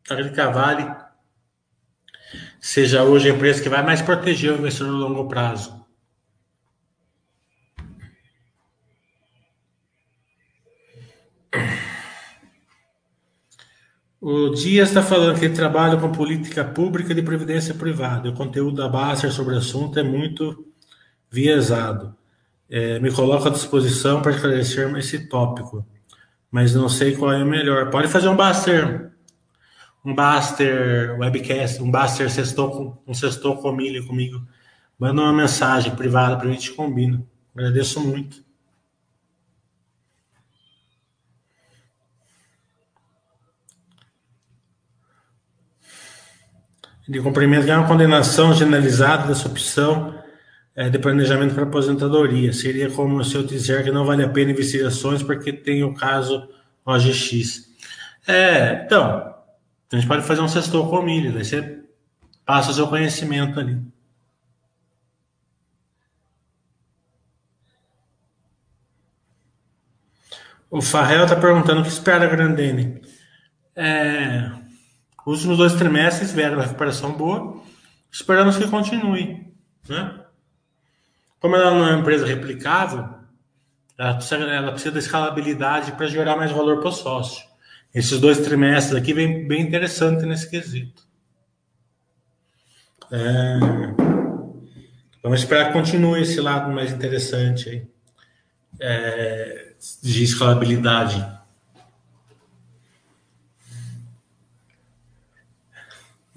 [0.05, 1.09] Acredito que a
[2.61, 5.78] seja hoje a empresa que vai mais proteger o investidor no longo prazo.
[14.21, 18.29] O Dias está falando que ele trabalha com política pública de previdência privada.
[18.29, 20.67] O conteúdo da Baster sobre o assunto é muito
[21.31, 22.17] viesado.
[22.69, 25.87] É, me coloco à disposição para esclarecer esse tópico,
[26.51, 27.91] mas não sei qual é o melhor.
[27.91, 29.13] Pode fazer um Baster,
[30.05, 34.43] um Baster webcast, um Baster sextou, um sextou com milho comigo.
[34.99, 37.23] Manda uma mensagem privada para a gente combina.
[37.55, 38.48] Agradeço muito.
[47.09, 50.23] De cumprimento que é uma condenação generalizada dessa opção
[50.77, 52.53] é, de planejamento para aposentadoria.
[52.53, 55.95] Seria como se eu disser que não vale a pena investir ações porque tem o
[55.95, 56.49] caso
[56.85, 57.67] OGX.
[58.27, 59.35] É, então,
[59.91, 61.83] a gente pode fazer um sextor com milho, daí você
[62.45, 63.81] passa o seu conhecimento ali.
[70.71, 73.01] O Farrell está perguntando o que espera a Grandene.
[73.75, 74.51] É,
[75.31, 77.63] os últimos dois trimestres vieram uma recuperação boa,
[78.11, 79.47] esperamos que continue.
[79.89, 80.21] Né?
[81.41, 83.09] como ela não é uma empresa replicável,
[83.97, 87.47] ela precisa, ela precisa da escalabilidade para gerar mais valor para o sócio.
[87.95, 91.07] Esses dois trimestres aqui vem bem interessante nesse quesito.
[93.11, 93.59] É,
[95.23, 97.87] vamos esperar que continue esse lado mais interessante aí,
[98.81, 101.38] é, de escalabilidade.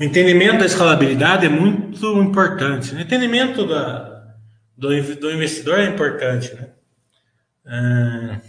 [0.01, 2.95] O entendimento da escalabilidade é muito importante.
[2.95, 4.33] O entendimento da,
[4.75, 6.51] do, do investidor é importante.
[6.55, 6.69] Né?
[7.67, 8.41] É,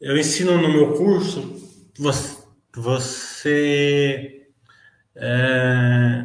[0.00, 1.54] eu ensino no meu curso
[1.98, 2.38] você,
[2.74, 4.46] você
[5.14, 6.24] é,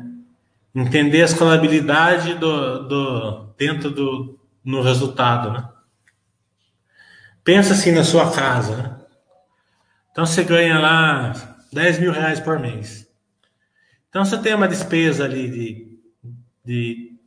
[0.74, 5.52] entender a escalabilidade do, do, dentro do no resultado.
[5.52, 5.68] Né?
[7.44, 8.78] Pensa assim na sua casa.
[8.78, 8.96] Né?
[10.14, 13.08] Então você ganha lá 10 mil reais por mês.
[14.10, 16.00] Então você tem uma despesa ali de,
[16.66, 17.20] de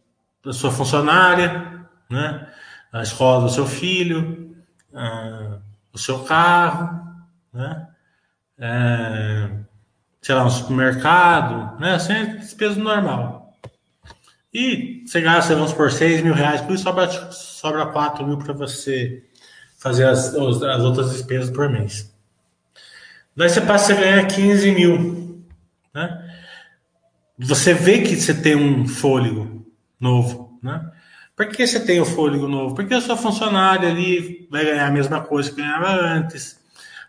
[0.44, 2.48] da sua funcionária, né?
[2.92, 4.55] a escola do seu filho,
[5.92, 7.00] o seu carro,
[7.52, 7.88] né?
[8.59, 9.50] É,
[10.20, 11.94] sei lá, um supermercado, né?
[11.94, 13.57] Assim é despesa normal.
[14.52, 18.52] E você gasta, vamos por 6 mil reais, por isso sobra, sobra 4 mil para
[18.52, 19.24] você
[19.78, 22.12] fazer as, as outras despesas por mês.
[23.37, 25.45] Daí você passa a ganhar 15 mil.
[25.95, 26.31] Né?
[27.38, 29.66] Você vê que você tem um fôlego
[29.99, 30.59] novo.
[30.62, 30.90] Né?
[31.35, 32.75] Por que você tem o fôlego novo?
[32.75, 36.61] Porque a sua funcionária ali vai ganhar a mesma coisa que ganhava antes.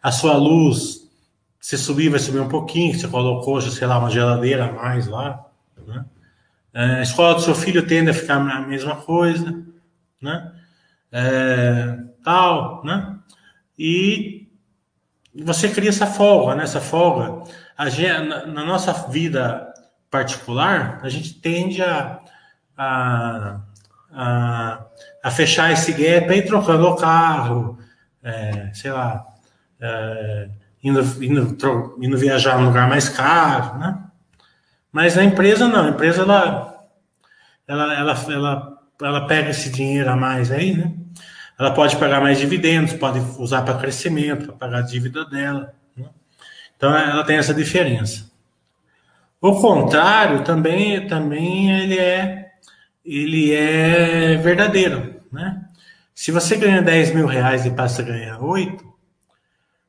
[0.01, 1.09] A sua luz,
[1.59, 2.97] se subir, vai subir um pouquinho.
[2.97, 5.45] Você colocou, sei lá, uma geladeira a mais lá.
[5.85, 6.05] Né?
[6.73, 9.61] É, a escola do seu filho tende a ficar a mesma coisa.
[10.21, 10.51] Né?
[11.11, 13.17] É, tal, né?
[13.77, 14.32] E
[15.41, 16.63] você cria essa folga, né?
[16.63, 17.43] Essa folga.
[17.89, 19.73] Gente, na, nossa vida
[20.09, 22.19] particular, a gente tende a,
[22.77, 23.59] a,
[24.11, 24.85] a,
[25.23, 27.79] a fechar esse gap aí trocando o carro,
[28.21, 29.25] é, sei lá,
[29.81, 30.49] é,
[30.83, 33.99] indo, indo, indo viajar num lugar mais caro, né?
[34.91, 36.85] Mas a empresa não, a empresa ela,
[37.67, 40.93] ela, ela, ela, ela pega esse dinheiro a mais aí, né?
[41.59, 45.73] Ela pode pagar mais dividendos, pode usar para crescimento, para pagar a dívida dela.
[45.95, 46.05] Né?
[46.75, 48.31] Então ela tem essa diferença.
[49.39, 52.43] O contrário também, também ele é
[53.05, 55.65] ele é verdadeiro, né?
[56.15, 58.93] Se você ganha 10 mil reais e passa a ganhar 8,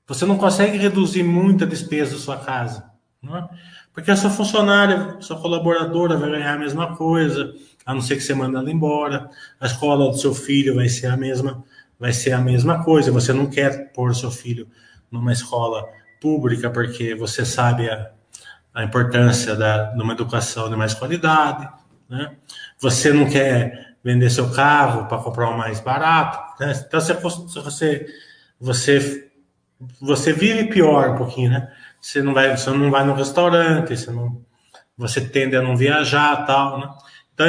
[0.06, 2.90] você não consegue reduzir muito a despesa da sua casa,
[3.22, 3.48] não é?
[3.92, 8.22] Porque a sua funcionária, sua colaboradora vai ganhar a mesma coisa, a não ser que
[8.22, 9.28] você manda ela embora.
[9.60, 11.64] A escola do seu filho vai ser a mesma,
[11.98, 13.12] vai ser a mesma coisa.
[13.12, 14.68] Você não quer pôr seu filho
[15.10, 15.86] numa escola
[16.20, 18.10] pública porque você sabe a,
[18.72, 21.68] a importância da, de uma educação de mais qualidade,
[22.08, 22.36] né?
[22.80, 26.72] Você não quer vender seu carro para comprar um mais barato, né?
[26.86, 28.06] Então você, você
[28.60, 29.30] você
[30.00, 31.70] você vive pior um pouquinho, né?
[32.00, 34.40] Você não vai, você não vai no restaurante, você não,
[34.96, 36.88] você tende a não viajar, tal, né?
[37.34, 37.46] Então,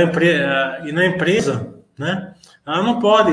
[0.86, 2.34] e na empresa, né?
[2.65, 3.32] Ela não pode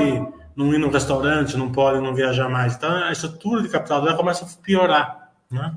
[0.55, 2.75] não ir no restaurante, não pode não viajar mais.
[2.75, 5.73] Então, a estrutura de capital dela começa a piorar, né?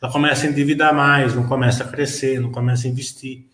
[0.00, 3.46] Ela começa a endividar mais, não começa a crescer, não começa a investir.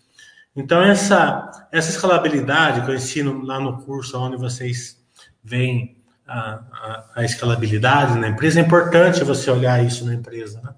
[0.55, 4.99] Então, essa, essa escalabilidade que eu ensino lá no curso, onde vocês
[5.43, 10.73] veem a, a, a escalabilidade na empresa, é importante você olhar isso na empresa, né?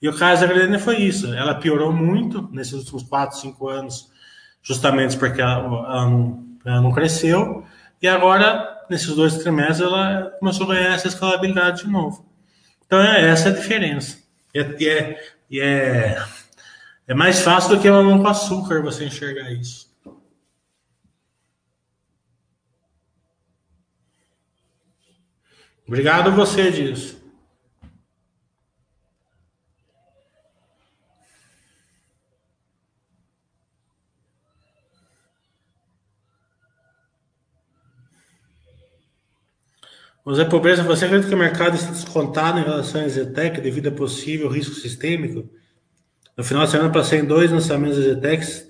[0.00, 1.32] E o caso da Gardenia foi isso.
[1.34, 4.10] Ela piorou muito nesses últimos 4, 5 anos,
[4.62, 7.64] justamente porque ela, ela, não, ela, não, cresceu.
[8.00, 12.24] E agora, nesses dois trimestres, ela começou a ganhar essa escalabilidade de novo.
[12.86, 14.18] Então, é essa a diferença.
[14.54, 16.22] É, e é, e é,
[17.06, 19.88] é mais fácil do que mamão com açúcar você enxergar isso.
[25.86, 27.18] Obrigado você disso.
[40.28, 43.92] José Pobreza, você acredita que o mercado está descontado em relação à Zetec devido a
[43.92, 45.48] possível risco sistêmico?
[46.36, 48.68] No final de semana passei em dois lançamentos da Zetex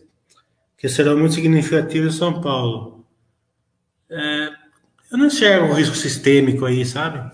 [0.79, 3.05] que serão muito significativos em São Paulo.
[4.09, 4.51] É,
[5.11, 7.31] eu não enxergo um risco sistêmico aí, sabe?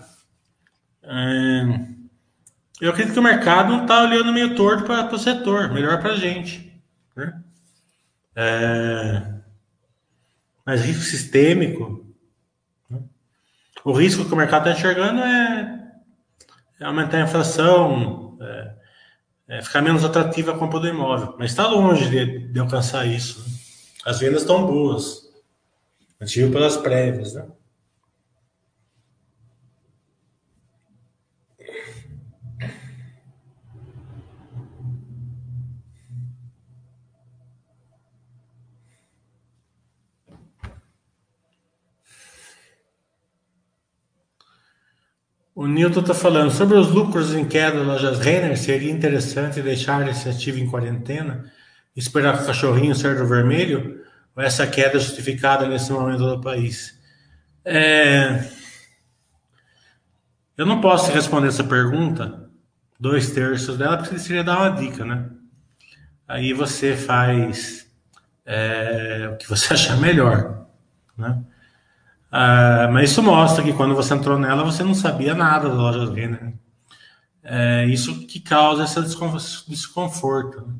[1.03, 1.79] É,
[2.81, 6.17] eu acredito que o mercado está olhando meio torto para o setor, melhor para a
[6.17, 6.73] gente.
[7.15, 7.41] Né?
[8.35, 9.35] É,
[10.65, 12.05] mas risco sistêmico,
[13.85, 15.91] o risco que o mercado está enxergando é,
[16.81, 18.73] é, aumentar a inflação, é,
[19.47, 21.35] é ficar menos atrativa a compra do imóvel.
[21.37, 23.39] Mas está longe de, de, alcançar isso.
[23.39, 23.55] Né?
[24.03, 25.29] As vendas estão boas.
[26.19, 27.45] A gente viu pelas prévias, né?
[45.55, 48.57] O Newton está falando sobre os lucros em queda das lojas Renner.
[48.57, 51.49] Seria interessante deixar esse ativo em quarentena,
[51.95, 54.03] esperar o cachorrinho sair do vermelho,
[54.35, 56.99] ou essa queda justificada nesse momento do país?
[57.63, 58.45] É...
[60.57, 62.49] Eu não posso responder essa pergunta,
[62.99, 65.29] dois terços dela, porque seria dar uma dica, né?
[66.27, 67.89] Aí você faz
[68.45, 70.67] é, o que você achar melhor,
[71.17, 71.41] né?
[72.31, 76.11] Uh, mas isso mostra que quando você entrou nela, você não sabia nada da loja
[76.11, 76.53] Renner.
[77.43, 79.01] É isso que causa esse
[79.69, 80.65] desconforto.
[80.65, 80.73] Né?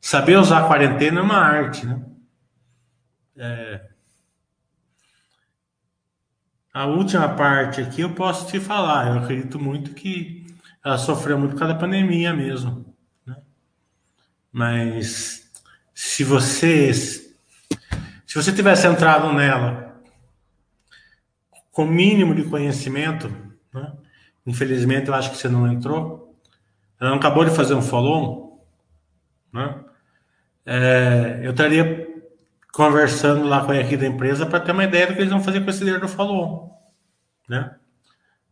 [0.00, 2.02] Saber usar a quarentena é uma arte, né?
[3.36, 3.90] É...
[6.72, 9.08] A última parte aqui eu posso te falar.
[9.08, 10.46] Eu acredito muito que
[10.82, 12.94] ela sofreu muito por causa da pandemia mesmo.
[13.26, 13.36] Né?
[14.50, 15.50] Mas
[15.94, 19.89] se você se você tivesse entrado nela
[21.80, 23.34] com mínimo de conhecimento,
[23.72, 23.90] né?
[24.46, 26.38] infelizmente eu acho que você não entrou,
[27.00, 28.62] ela não acabou de fazer um follow
[29.50, 29.82] né?
[30.66, 32.06] É, eu estaria
[32.70, 35.42] conversando lá com a equipe da empresa para ter uma ideia do que eles vão
[35.42, 36.70] fazer com esse dinheiro do follow
[37.48, 37.74] né?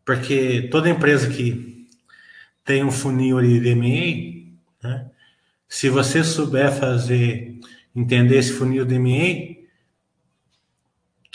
[0.06, 1.86] Porque toda empresa que
[2.64, 5.10] tem um funil de MA, né?
[5.68, 7.60] se você souber fazer,
[7.94, 9.57] entender esse funil de MA,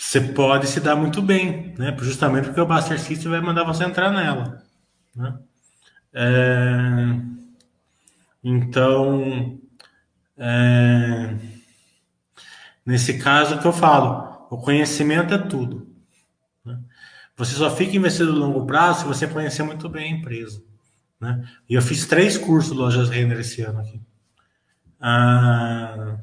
[0.03, 1.95] você pode se dar muito bem, né?
[2.01, 4.61] Justamente porque o Buster System vai mandar você entrar nela,
[5.15, 5.39] né?
[6.13, 7.19] É...
[8.43, 9.59] Então,
[10.37, 11.35] é...
[12.85, 15.87] nesse caso que eu falo, o conhecimento é tudo.
[16.65, 16.79] Né?
[17.37, 20.61] Você só fica investido no longo prazo se você conhecer muito bem a empresa.
[21.19, 21.47] Né?
[21.67, 24.01] E eu fiz três cursos lojas Renner esse ano aqui.
[24.99, 26.17] Ah,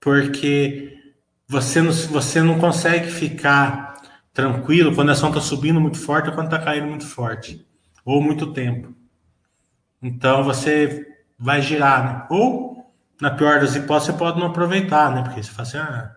[0.00, 1.01] porque
[1.48, 3.92] você não, você não consegue ficar
[4.32, 7.66] tranquilo quando a ação está subindo muito forte ou quando está caindo muito forte,
[8.04, 8.94] ou muito tempo.
[10.02, 11.06] Então você
[11.38, 12.26] vai girar, né?
[12.30, 15.22] Ou, na pior das hipóteses, você pode não aproveitar, né?
[15.22, 16.16] Porque você fala assim, ah,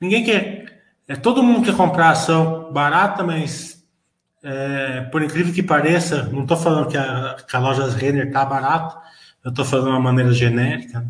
[0.00, 0.82] ninguém quer.
[1.08, 3.84] É, todo mundo quer comprar ação barata, mas
[4.42, 8.44] é, por incrível que pareça, não estou falando que a, que a loja Renner está
[8.44, 9.00] barata,
[9.44, 11.00] eu estou falando de uma maneira genérica.
[11.00, 11.06] Né?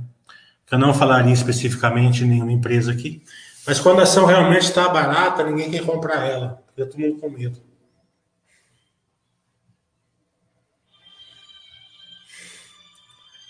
[0.72, 3.22] Eu não falaria especificamente em nenhuma empresa aqui.
[3.66, 6.64] Mas quando a ação realmente está barata, ninguém quer comprar ela.
[6.74, 7.60] Eu todo mundo com medo.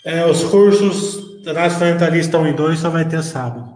[0.03, 3.73] É, os cursos da Fundamentalista 1 e 2 só vai ter sábado.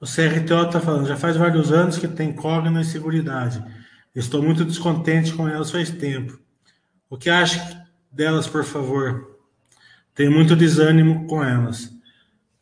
[0.00, 3.62] O CRTO está falando, já faz vários anos que tem cogna e seguridade.
[4.14, 6.40] Estou muito descontente com elas faz tempo.
[7.10, 7.85] O que acha
[8.16, 9.36] delas, por favor.
[10.14, 11.92] Tenho muito desânimo com elas.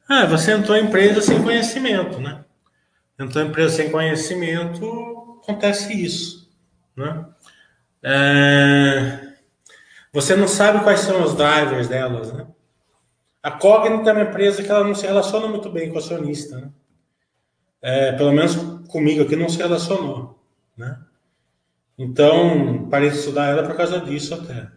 [0.08, 2.44] Ah, você entrou em empresa sem conhecimento, né?
[3.18, 6.52] Entrou em empresa sem conhecimento, acontece isso,
[6.96, 7.26] né?
[8.02, 9.34] É...
[10.12, 12.46] Você não sabe quais são os drivers delas, né?
[13.42, 16.58] A Cognita é uma empresa que ela não se relaciona muito bem com o acionista,
[16.58, 16.70] né?
[17.80, 18.56] É, pelo menos
[18.88, 20.42] comigo aqui não se relacionou,
[20.76, 20.98] né?
[21.96, 24.68] Então, parei de estudar ela por causa disso até.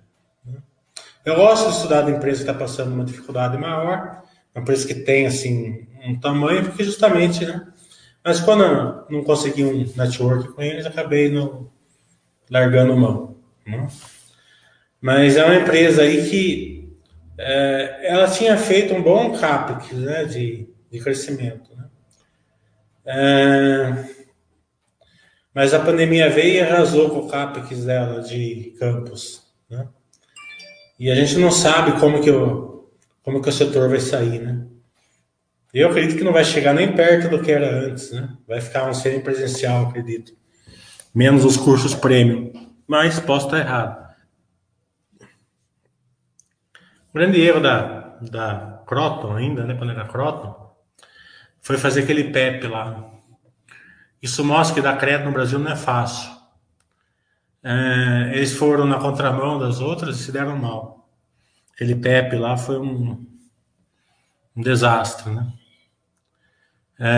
[1.28, 4.23] Eu gosto de estudar da empresa que está passando uma dificuldade maior,
[4.55, 7.67] uma empresa que tem assim um tamanho, porque justamente, né?
[8.23, 11.69] Mas quando eu não consegui um network com eles, acabei no,
[12.49, 13.36] largando mão.
[13.65, 13.88] Né?
[15.01, 16.97] Mas é uma empresa aí que
[17.38, 21.75] é, ela tinha feito um bom CAPEX né, de, de crescimento.
[21.75, 21.89] Né?
[23.05, 24.05] É,
[25.53, 29.45] mas a pandemia veio e arrasou com o CAPEX dela de campus.
[30.99, 32.89] E a gente não sabe como que o,
[33.21, 34.65] como que o setor vai sair, né?
[35.73, 38.29] Eu acredito que não vai chegar nem perto do que era antes, né?
[38.47, 40.31] Vai ficar um semi-presencial, acredito.
[41.13, 42.51] Menos os cursos premium.
[42.87, 44.07] Mas posso estar errado.
[47.11, 49.75] O grande erro da, da Croton ainda, né?
[49.75, 50.75] Quando era Croton,
[51.61, 53.11] foi fazer aquele PEP lá.
[54.21, 56.36] Isso mostra que dar crédito no Brasil não é fácil.
[57.70, 61.09] É, eles foram na contramão das outras e se deram mal.
[61.74, 63.28] Aquele Pepe lá foi um,
[64.55, 65.51] um desastre, né?
[66.97, 67.18] É,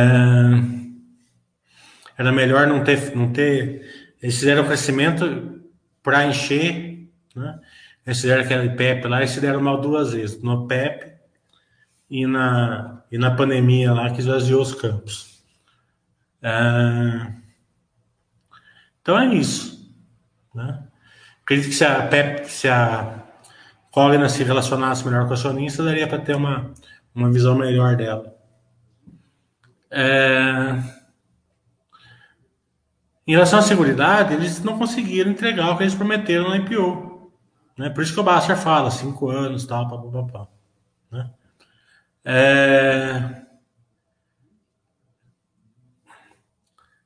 [2.17, 4.15] era melhor não ter, não ter.
[4.19, 5.61] Eles fizeram crescimento
[6.01, 7.59] para encher, né?
[8.03, 10.41] Eles fizeram aquele PEP lá e se deram mal duas vezes.
[10.41, 11.13] No PEP
[12.09, 15.43] e na, e na pandemia lá que esvaziou os campos.
[16.41, 17.33] É,
[18.99, 19.78] então é isso.
[20.53, 20.83] Né?
[21.43, 23.23] Acredito que se a, Pep, se a
[23.91, 26.71] Cogna se relacionasse melhor com a acionista, daria para ter uma,
[27.13, 28.35] uma visão melhor dela.
[29.89, 30.99] É...
[33.25, 37.31] Em relação à segurança, eles não conseguiram entregar o que eles prometeram no IPO.
[37.77, 37.89] Né?
[37.89, 40.47] Por isso que o Basser fala, cinco anos, tal, papapá.
[41.11, 41.29] Né?
[42.25, 43.48] É...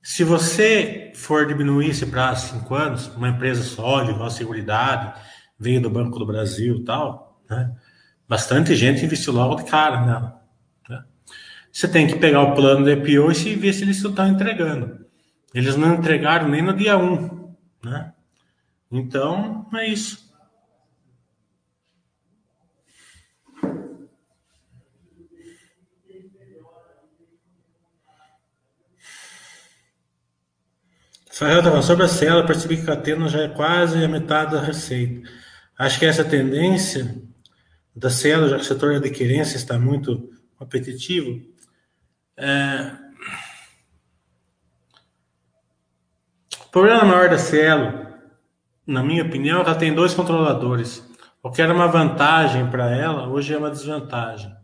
[0.03, 5.17] Se você for diminuir esse prazo cinco anos, uma empresa sólida, com a seguridade,
[5.57, 7.73] veio do Banco do Brasil e tal, né?
[8.27, 10.41] bastante gente investiu logo de cara nela.
[10.89, 11.05] Né?
[11.71, 15.05] Você tem que pegar o plano do IPO e ver se eles estão entregando.
[15.53, 17.53] Eles não entregaram nem no dia 1,
[17.85, 18.11] né?
[18.91, 20.22] Então, é isso.
[31.33, 34.61] Rafael estava sobre a cela, percebi que a Catena já é quase a metade da
[34.61, 35.27] receita.
[35.75, 37.19] Acho que essa tendência
[37.95, 40.29] da Cielo, já que o setor de adquirência está muito
[40.59, 41.41] competitivo,
[42.37, 42.91] é...
[46.63, 48.05] o problema maior da Cielo,
[48.85, 51.03] na minha opinião, é que ela tem dois controladores.
[51.41, 54.55] O que era uma vantagem para ela, hoje é uma desvantagem.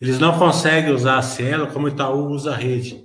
[0.00, 3.03] Eles não conseguem usar a Cielo como o Itaú usa a rede.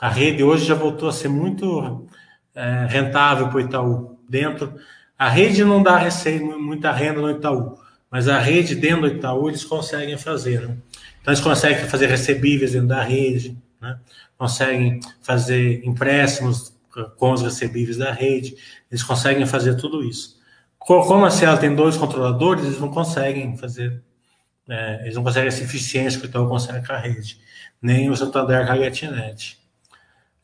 [0.00, 2.08] A rede hoje já voltou a ser muito
[2.54, 4.18] é, rentável para o Itaú.
[4.26, 4.74] Dentro,
[5.18, 7.78] a rede não dá receita, muita renda no Itaú,
[8.10, 10.62] mas a rede dentro do Itaú eles conseguem fazer.
[10.62, 10.76] Né?
[11.20, 13.98] Então eles conseguem fazer recebíveis dentro da rede, né?
[14.38, 16.74] conseguem fazer empréstimos
[17.18, 18.56] com os recebíveis da rede,
[18.90, 20.40] eles conseguem fazer tudo isso.
[20.78, 24.02] Como a Cielo tem dois controladores, eles não conseguem fazer,
[24.66, 27.38] é, eles não conseguem essa eficiência que o Itaú consegue com a rede,
[27.82, 29.59] nem o Santander com a GetNet.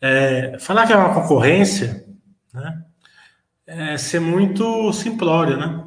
[0.01, 2.07] É, falar que é uma concorrência,
[2.53, 2.84] né?
[3.66, 5.84] É ser muito simplório, né?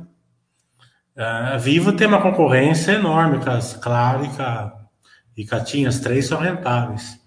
[1.16, 4.80] É, a Vivo tem uma concorrência enorme com as Claro e com
[5.39, 7.18] e com a TIM, as três são rentáveis.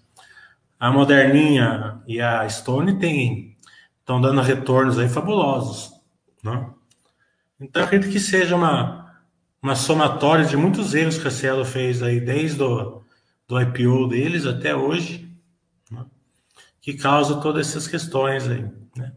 [0.79, 3.57] A Moderninha e a Stone têm,
[3.99, 5.91] estão dando retornos aí fabulosos,
[6.43, 6.69] né?
[7.59, 9.17] Então, acredito que seja uma,
[9.59, 13.01] uma somatória de muitos erros que a Cielo fez aí desde o
[13.47, 15.22] do IPO deles até hoje?
[16.83, 18.65] Que causa todas essas questões aí,
[18.95, 19.13] né?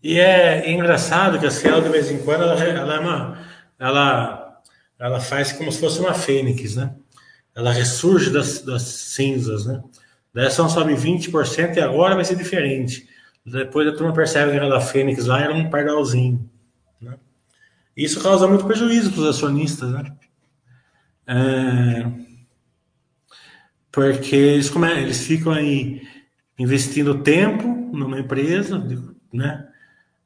[0.00, 3.38] E é, engraçado que a Cielo, de vez em quando, ela, ela é uma
[3.76, 4.62] ela,
[4.96, 6.94] ela faz como se fosse uma fênix, né?
[7.52, 9.82] Ela ressurge das, das cinzas, né?
[10.32, 13.08] Dessa não sobe 20% e agora vai ser diferente.
[13.44, 16.48] Depois a turma percebe que aquela fênix lá era um pardalzinho.
[17.00, 17.16] Né?
[17.96, 20.12] Isso causa muito prejuízo para os acionistas, né?
[21.26, 22.06] É...
[23.90, 26.06] Porque eles, como é, eles ficam aí
[26.58, 28.84] investindo tempo numa empresa,
[29.32, 29.66] né?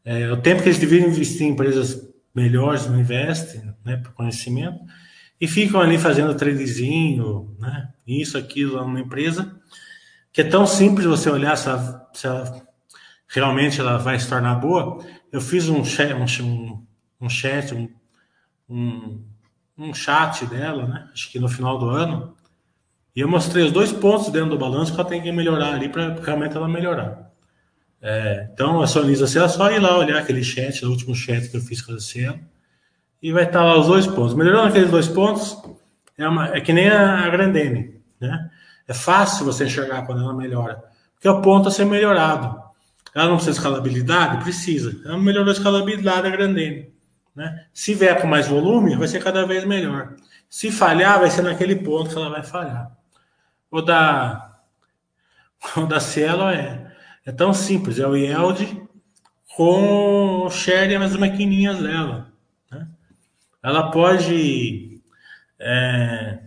[0.04, 4.80] É, o tempo que eles deveriam investir em empresas melhores não investem, né, por conhecimento,
[5.40, 9.54] e ficam ali fazendo tradezinho, né, isso, aquilo, numa empresa,
[10.32, 12.66] que é tão simples você olhar se ela, se ela
[13.28, 15.04] realmente ela vai se tornar boa.
[15.30, 16.84] Eu fiz um chat, um,
[17.20, 17.88] um chat, um,
[18.68, 19.24] um,
[19.76, 22.34] um chat dela, né, acho que no final do ano,
[23.14, 25.88] e eu mostrei os dois pontos dentro do balanço que ela tem que melhorar ali
[25.88, 27.30] para realmente ela melhorar.
[28.00, 31.56] É, então, a Sonisa é só ir lá olhar aquele chat, o último chat que
[31.56, 32.40] eu fiz com a Cielo,
[33.22, 34.34] e vai estar lá os dois pontos.
[34.34, 35.56] Melhorando aqueles dois pontos,
[36.18, 38.50] é, uma, é que nem a, a Grandene, né?
[38.88, 40.82] É fácil você enxergar quando ela melhora,
[41.14, 42.60] porque é o ponto a ser melhorado.
[43.14, 44.42] Ela não precisa de escalabilidade?
[44.42, 45.00] Precisa.
[45.04, 46.92] Ela melhorou a escalabilidade da Grandene.
[47.36, 47.66] Né?
[47.72, 50.14] Se vier com mais volume, vai ser cada vez melhor.
[50.48, 52.90] Se falhar, vai ser naquele ponto que ela vai falhar.
[53.72, 54.60] O da,
[55.76, 56.82] o da Cielo é
[57.24, 58.82] é tão simples, é o yield
[59.54, 62.32] com o share nas maquininhas dela.
[62.70, 62.88] Né?
[63.62, 65.00] Ela pode.
[65.58, 66.40] É,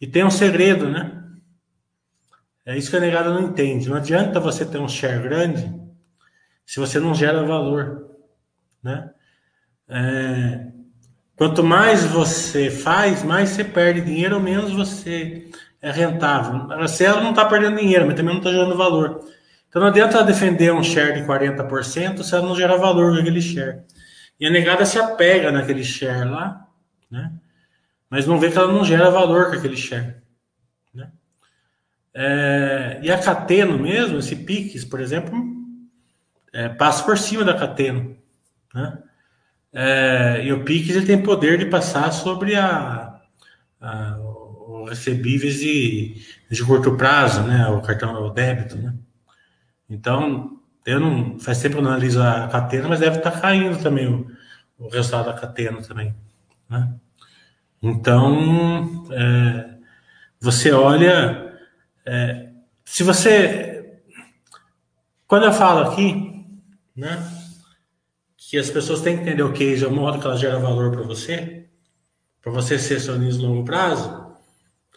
[0.00, 1.12] e tem um segredo, né?
[2.64, 3.88] É isso que a negada não entende.
[3.88, 5.72] Não adianta você ter um share grande
[6.66, 8.10] se você não gera valor,
[8.82, 9.10] né?
[9.88, 10.66] É,
[11.36, 15.48] quanto mais você faz, mais você perde dinheiro, menos você
[15.80, 16.72] é rentável.
[16.72, 19.20] A Cielo não está perdendo dinheiro, mas também não está gerando valor.
[19.68, 23.40] Então não adianta defender um share de 40% se ela não gerar valor com aquele
[23.40, 23.82] share.
[24.38, 26.66] E a negada se apega naquele share lá,
[27.10, 27.32] né?
[28.08, 30.16] Mas não vê que ela não gera valor com aquele share.
[30.94, 31.10] Né?
[32.14, 35.34] É, e a Cateno mesmo, esse Pix, por exemplo,
[36.52, 38.16] é, passa por cima da Cateno.
[38.74, 38.98] Né?
[39.72, 43.20] É, e o Pix ele tem poder de passar sobre a,
[43.80, 44.18] a
[44.88, 47.68] recebíveis de, de curto prazo, né?
[47.68, 48.94] O cartão o débito, né?
[49.88, 54.06] Então, eu não faz tempo que analiso a catena, mas deve estar tá caindo também
[54.08, 54.26] o,
[54.78, 56.14] o resultado da catena também,
[56.68, 56.94] né?
[57.82, 59.76] Então, é,
[60.40, 61.58] você olha,
[62.04, 62.50] é,
[62.84, 64.00] se você,
[65.26, 66.44] quando eu falo aqui,
[66.96, 67.22] né,
[68.36, 70.90] que as pessoas têm que entender o case, é o modo que ela gera valor
[70.90, 71.68] para você,
[72.40, 74.25] para você ser acionista no longo prazo,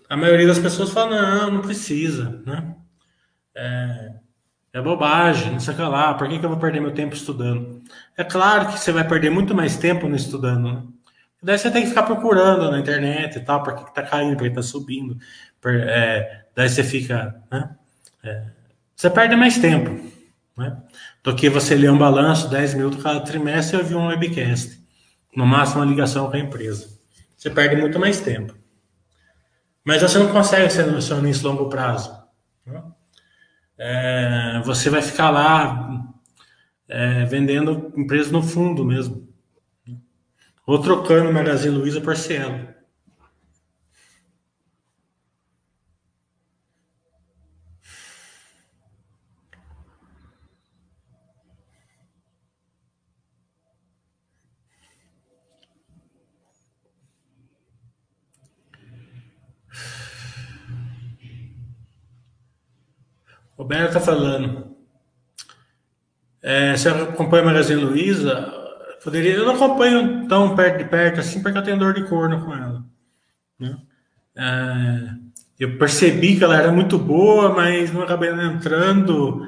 [0.10, 2.76] a maioria das pessoas fala, não, não precisa, né?
[3.55, 4.12] É,
[4.74, 7.16] é bobagem, não sei o que lá, por que, que eu vou perder meu tempo
[7.16, 7.82] estudando?
[8.18, 10.84] É claro que você vai perder muito mais tempo no estudando, né?
[11.41, 14.36] Daí você tem que ficar procurando na internet e tal, por que, que tá caindo,
[14.36, 15.18] por que tá subindo.
[15.62, 17.70] Por, é, daí você fica, né?
[18.24, 18.43] É,
[18.95, 20.12] você perde mais tempo,
[20.57, 20.76] né?
[21.24, 24.78] Do que você ler um balanço 10 minutos cada trimestre e ouvir um webcast.
[25.34, 26.89] No máximo uma ligação com a empresa.
[27.38, 28.59] Você perde muito mais tempo.
[29.89, 32.15] Mas você não consegue ser no nisso longo prazo.
[32.63, 32.83] Né?
[33.75, 36.05] É, você vai ficar lá
[36.87, 39.27] é, vendendo empresas no fundo mesmo.
[40.67, 42.67] Ou trocando Magazine Luiza por Cielo.
[63.60, 64.74] Roberto está falando.
[66.41, 68.53] É, você acompanha o Magazine Luiza?
[69.03, 72.45] Poderia, eu não acompanho tão perto de perto assim, porque eu tenho dor de corno
[72.45, 72.86] com ela.
[73.60, 73.78] Né?
[74.34, 75.10] É,
[75.60, 79.45] eu percebi que ela era muito boa, mas não acabei entrando,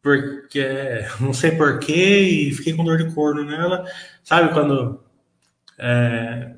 [0.00, 3.84] porque não sei porquê, e fiquei com dor de corno nela.
[4.22, 5.04] Sabe quando.
[5.78, 6.54] É,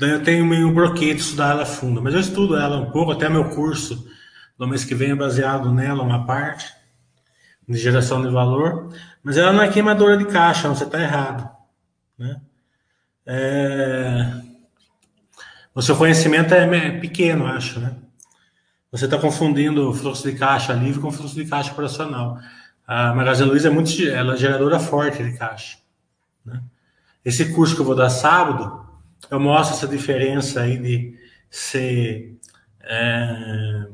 [0.00, 3.10] eu tenho meio bloqueio de estudar ela a fundo, mas eu estudo ela um pouco,
[3.10, 4.08] até meu curso
[4.60, 6.70] do mês que vem é baseado nela, uma parte
[7.66, 8.92] de geração de valor,
[9.22, 11.48] mas ela não é queimadora de caixa, você está errado.
[12.18, 12.38] Né?
[13.24, 14.32] É...
[15.74, 17.96] O seu conhecimento é pequeno, acho, né?
[18.92, 22.38] Você está confundindo fluxo de caixa livre com fluxo de caixa operacional.
[22.86, 25.78] A Magazine Luiza é muito, ela é geradora forte de caixa.
[26.44, 26.60] Né?
[27.24, 28.86] Esse curso que eu vou dar sábado,
[29.30, 32.36] eu mostro essa diferença aí de ser
[32.82, 33.86] é,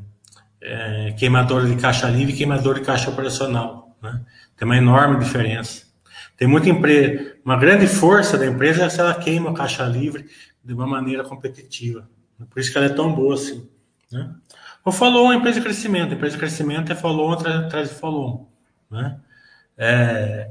[0.60, 3.96] é, queimadora de caixa livre e queimadora de caixa operacional.
[4.02, 4.20] Né?
[4.56, 5.84] Tem uma enorme diferença.
[6.36, 10.26] Tem muita empresa, uma grande força da empresa é se ela queima a caixa livre
[10.62, 12.08] de uma maneira competitiva.
[12.50, 13.68] Por isso que ela é tão boa assim.
[14.12, 14.30] Né?
[14.84, 16.14] O follow é empresa de crescimento.
[16.14, 18.50] Empresa de crescimento é follow atrás de follow
[18.90, 19.18] né?
[19.76, 20.50] É,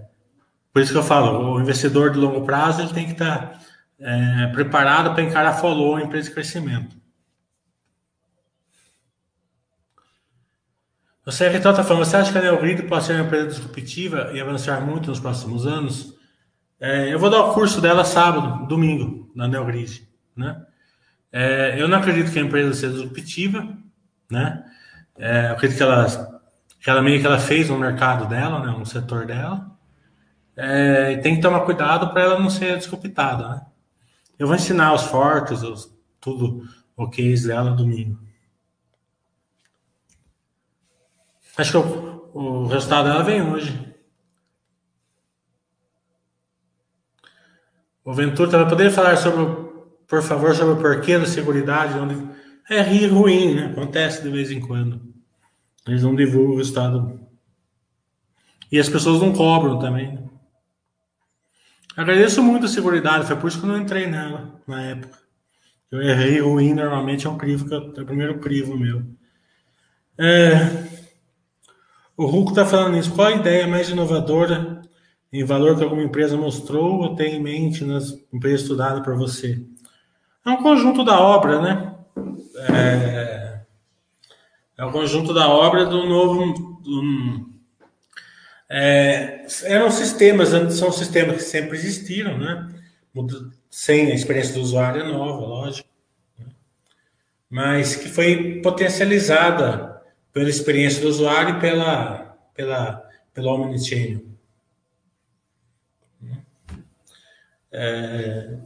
[0.72, 3.60] por isso que eu falo, o investidor de longo prazo ele tem que estar
[3.99, 6.95] é, preparado para encarar follow, empresa de crescimento.
[11.26, 14.39] O CRTO está falando, você acha que a Neogrid pode ser uma empresa disruptiva e
[14.39, 16.13] avançar muito nos próximos anos?
[16.80, 20.07] É, eu vou dar o curso dela sábado, domingo, na Neogrid.
[20.36, 20.61] Né?
[21.32, 23.67] É, eu não acredito que a empresa seja disruptiva.
[24.30, 24.63] Né?
[25.17, 26.41] É, eu acredito que ela,
[26.80, 29.65] que ela meio que ela fez um mercado dela, né, um setor dela.
[30.55, 33.49] É, e tem que tomar cuidado para ela não ser disruptada.
[33.49, 33.61] Né?
[34.38, 38.24] Eu vou ensinar os fortes, os, tudo ok dela domingo.
[41.58, 43.86] Acho que o, o resultado dela vem hoje.
[48.03, 49.45] O Ventura vai poder falar sobre,
[50.08, 52.16] por favor, sobre o porquê da segurança, onde
[52.70, 53.66] é ruim, né?
[53.68, 55.01] Acontece de vez em quando.
[55.88, 57.20] Eles não divulgam o resultado.
[58.72, 60.14] E as pessoas não cobram também.
[60.14, 60.30] Né?
[61.95, 65.18] Agradeço muito a segurança, foi por isso que eu não entrei nela na época.
[65.89, 69.03] Eu errei ruim, normalmente é um crivo, é o primeiro crivo meu.
[70.18, 70.95] É,
[72.18, 73.13] o Ruco está falando isso.
[73.13, 74.82] Qual a ideia mais inovadora
[75.32, 79.61] em valor que alguma empresa mostrou ou tem em mente nas empresas estudadas por você?
[80.45, 81.95] É um conjunto da obra, né?
[82.70, 83.59] É,
[84.78, 86.80] é conjunto da obra do novo.
[86.82, 87.55] Do,
[88.70, 92.68] é, eram sistemas, são sistemas que sempre existiram, né?
[93.70, 95.89] Sem a experiência do usuário é nova, lógico.
[96.39, 96.45] Né?
[97.49, 99.95] Mas que foi potencializada
[100.36, 104.19] pela experiência do usuário e pela, pela, pelo Omnichannel.
[107.71, 108.57] É,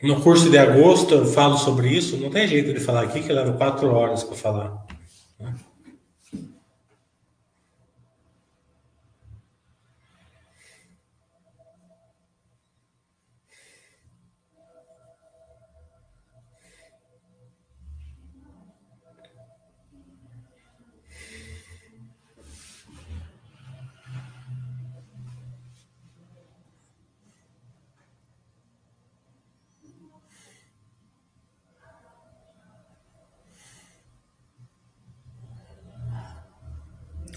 [0.00, 3.32] no curso de agosto eu falo sobre isso, não tem jeito de falar aqui, que
[3.32, 4.86] leva quatro horas para falar.
[5.40, 5.52] Né?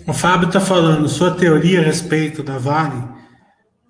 [0.08, 3.04] O Fábio está falando, sua teoria a respeito da Vale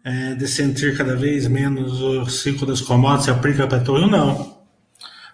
[0.01, 4.07] é, de sentir cada vez menos o ciclo das commodities se aplica a petróleo?
[4.07, 4.63] Não.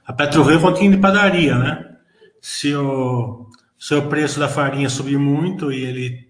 [0.04, 1.98] A PetroRio é pouquinho de padaria, né?
[2.42, 6.28] Se o, se o preço da farinha subir muito e, ele,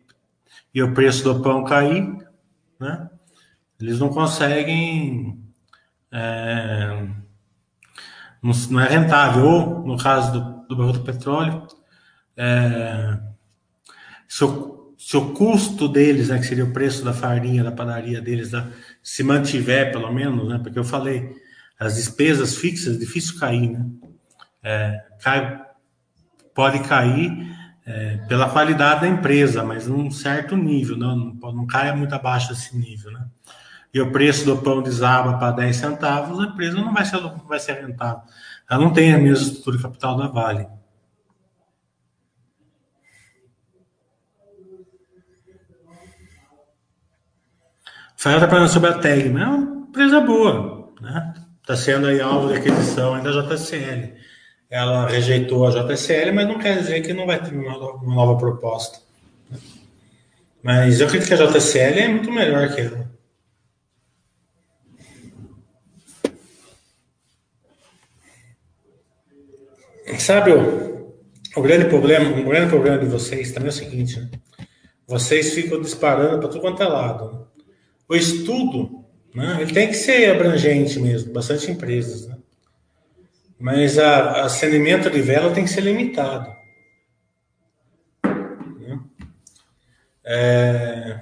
[0.73, 2.13] e o preço do pão cair,
[2.77, 3.09] né?
[3.79, 5.41] Eles não conseguem...
[6.11, 7.07] É,
[8.43, 9.45] não, não é rentável.
[9.45, 10.33] Ou, no caso
[10.67, 11.65] do, do, do petróleo,
[12.35, 13.17] é,
[14.31, 18.21] se o, se o custo deles, né, que seria o preço da farinha, da padaria
[18.21, 18.49] deles,
[19.03, 21.35] se mantiver pelo menos, né, porque eu falei,
[21.77, 23.85] as despesas fixas, difícil cair, né?
[24.63, 25.61] É, cai,
[26.55, 27.45] pode cair
[27.85, 32.47] é, pela qualidade da empresa, mas num certo nível, não, não, não cai muito abaixo
[32.47, 33.25] desse nível, né?
[33.93, 37.19] E o preço do pão desaba para 10 centavos, a empresa não vai ser,
[37.49, 38.21] vai ser rentável.
[38.69, 40.67] Ela não tem a mesma estrutura de capital da Vale.
[48.21, 51.33] Fael está falando sobre a Tegma, é uma empresa boa, né?
[51.59, 54.13] Está sendo aí alvo de aquisição ainda da JCL.
[54.69, 58.37] Ela rejeitou a JCL, mas não quer dizer que não vai ter uma, uma nova
[58.37, 58.99] proposta.
[60.61, 63.09] Mas eu acredito que a JCL é muito melhor que ela.
[70.19, 71.15] Sabe o,
[71.55, 74.29] o grande problema, o grande problema de vocês também é o seguinte, né?
[75.07, 77.50] Vocês ficam disparando para tudo quanto é lado.
[78.11, 78.15] Né?
[78.15, 82.37] o estudo, né, ele tem que ser abrangente mesmo, bastante empresas, né?
[83.57, 86.53] Mas a, acendimento de vela tem que ser limitado.
[88.23, 88.99] Né?
[90.25, 91.21] É...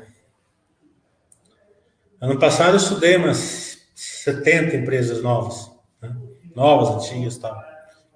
[2.22, 5.70] Ano passado eu estudei umas 70 empresas novas,
[6.02, 6.16] né?
[6.56, 7.62] novas, antigas e tal.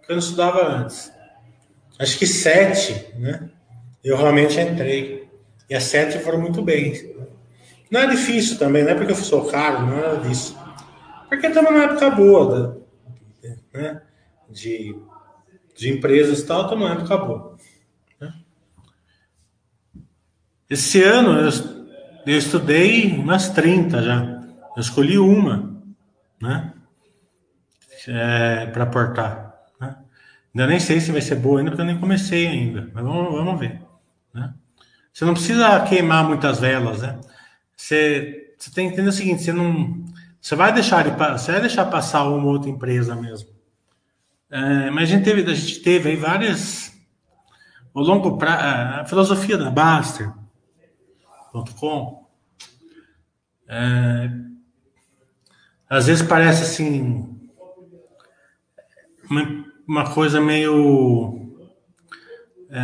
[0.08, 1.12] Eu não estudava antes.
[2.00, 3.50] Acho que sete, né?
[4.04, 5.30] Eu realmente entrei.
[5.70, 6.94] E as sete foram muito bem.
[7.94, 10.58] Não é difícil também, não é porque eu sou caro, não é nada disso.
[11.30, 12.84] Porque estamos numa época boa
[13.72, 14.02] né,
[14.50, 15.00] de,
[15.78, 17.56] de empresas e tal, estamos numa época boa.
[18.20, 18.34] Né?
[20.68, 21.52] Esse ano eu,
[22.26, 24.42] eu estudei umas 30 já.
[24.76, 25.80] Eu escolhi uma,
[26.42, 26.74] né?
[28.08, 29.54] É, para aportar.
[29.80, 29.96] Né?
[30.56, 32.90] Ainda nem sei se vai ser boa ainda, porque eu nem comecei ainda.
[32.92, 33.80] Mas vamos, vamos ver.
[34.34, 34.52] Né?
[35.14, 37.20] Você não precisa queimar muitas velas, né?
[37.76, 40.04] Você, você tem que entender o seguinte: você não.
[40.40, 41.04] Você vai deixar,
[41.38, 43.50] você vai deixar passar uma outra empresa mesmo.
[44.50, 46.94] É, mas a gente teve, a gente teve aí várias.
[47.94, 50.44] O longo pra, a filosofia da Baster.com.
[53.68, 54.30] É,
[55.90, 57.40] às vezes parece assim.
[59.30, 61.56] Uma, uma coisa meio.
[62.70, 62.80] É,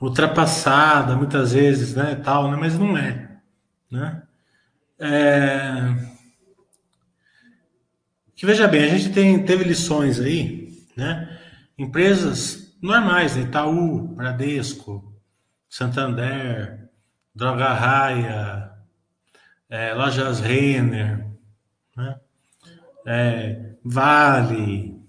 [0.00, 3.38] ultrapassada muitas vezes, né, tal, né, mas não é,
[3.90, 4.22] né?
[4.98, 5.94] É...
[8.34, 11.40] Que veja bem, a gente tem, teve lições aí, né?
[11.76, 13.42] Empresas normais, né?
[13.42, 15.12] Itaú, Bradesco,
[15.68, 16.88] Santander,
[17.34, 18.70] Droga Raia,
[19.68, 21.26] é, Lojas Renner,
[21.96, 22.20] né?
[23.04, 25.00] É, Vale,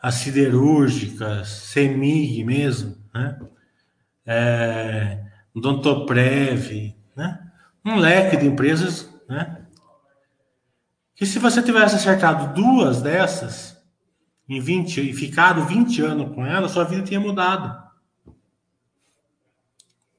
[0.00, 3.38] as siderúrgicas, Semig mesmo, né?
[4.30, 5.24] É,
[5.54, 7.50] Dontoprev, né?
[7.82, 9.64] um leque de empresas, né?
[11.16, 13.82] que se você tivesse acertado duas dessas
[14.46, 17.88] em 20 e ficado 20 anos com elas, sua vida tinha mudado.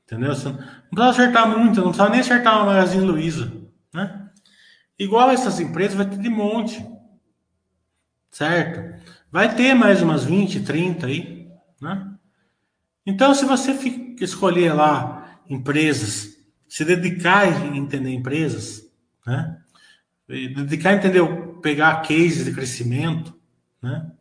[0.06, 0.34] Entendeu?
[0.36, 3.54] Você não precisava acertar muito, não precisava nem acertar uma Magazine Luiza.
[3.94, 4.28] Né?
[4.98, 6.84] Igual essas empresas, vai ter de monte.
[8.32, 9.08] Certo?
[9.32, 11.48] Vai ter mais umas 20, 30 aí.
[11.80, 12.19] Né?
[13.10, 13.72] Então, se você
[14.22, 16.38] escolher lá empresas,
[16.68, 18.88] se dedicar a entender empresas,
[19.26, 19.58] né?
[20.28, 21.26] dedicar a entender,
[21.60, 23.34] pegar cases de crescimento,
[23.82, 24.12] né?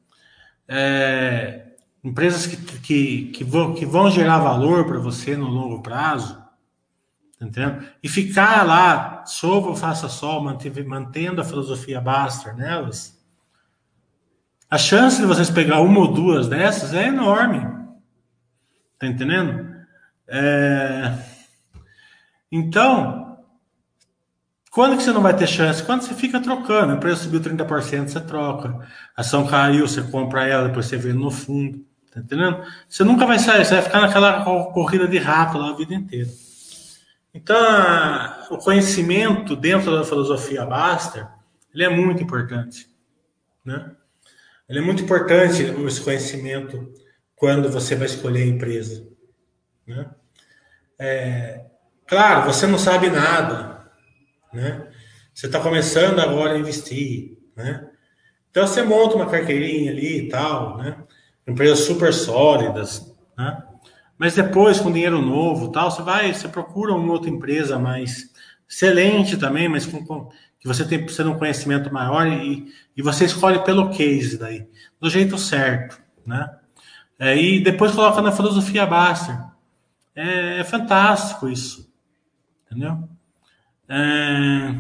[0.67, 1.67] É,
[2.03, 6.43] empresas que, que, que, vão, que vão gerar valor para você no longo prazo,
[7.39, 7.83] tá entendeu?
[8.03, 10.43] E ficar lá, sova ou faça sol,
[10.87, 13.23] mantendo a filosofia Baster nelas,
[14.71, 17.78] a chance de vocês pegar uma ou duas dessas é enorme.
[18.99, 19.77] Tá entendendo?
[20.27, 21.15] É...
[22.51, 23.39] Então,
[24.71, 25.83] quando que você não vai ter chance?
[25.83, 26.93] Quando você fica trocando.
[26.93, 28.69] A empresa subiu 30%, você troca.
[29.17, 31.85] A ação caiu, você compra ela, depois você vê no fundo.
[32.13, 32.63] Tá entendendo?
[32.89, 36.31] Você nunca vai sair, você vai ficar naquela corrida de rato lá a vida inteira.
[37.33, 37.57] Então,
[38.51, 41.27] o conhecimento dentro da filosofia Baster,
[41.73, 42.89] ele é muito importante.
[43.65, 43.93] Né?
[44.69, 46.93] Ele é muito importante esse conhecimento
[47.39, 49.07] quando você vai escolher a empresa.
[49.87, 50.11] Né?
[50.99, 51.65] É,
[52.07, 53.91] claro, você não sabe nada,
[54.53, 54.89] né?
[55.33, 57.89] Você está começando agora a investir, né?
[58.51, 60.97] Então você monta uma carteirinha ali e tal, né?
[61.47, 63.63] Empresas super sólidas, né?
[64.19, 68.33] Mas depois, com dinheiro novo tal, você vai, você procura uma outra empresa mais
[68.69, 70.29] excelente também, mas com, com
[70.59, 72.67] que você tem precisa um conhecimento maior e,
[72.97, 74.67] e você escolhe pelo case daí,
[75.01, 76.51] do jeito certo, né?
[77.19, 79.37] É, e depois coloca na filosofia Baster.
[80.15, 81.93] É, é fantástico isso,
[82.67, 83.09] entendeu?
[83.89, 84.75] É,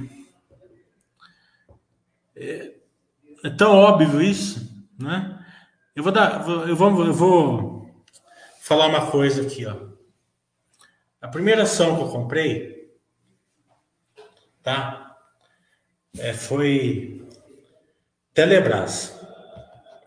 [2.37, 2.75] é,
[3.45, 5.45] é, tão óbvio isso, né?
[5.95, 8.05] Eu vou dar, eu vou, eu vou
[8.61, 9.77] falar uma coisa aqui, ó.
[11.21, 12.95] A primeira ação que eu comprei,
[14.63, 15.17] tá?
[16.17, 17.27] É, foi
[18.33, 19.19] Telebrás.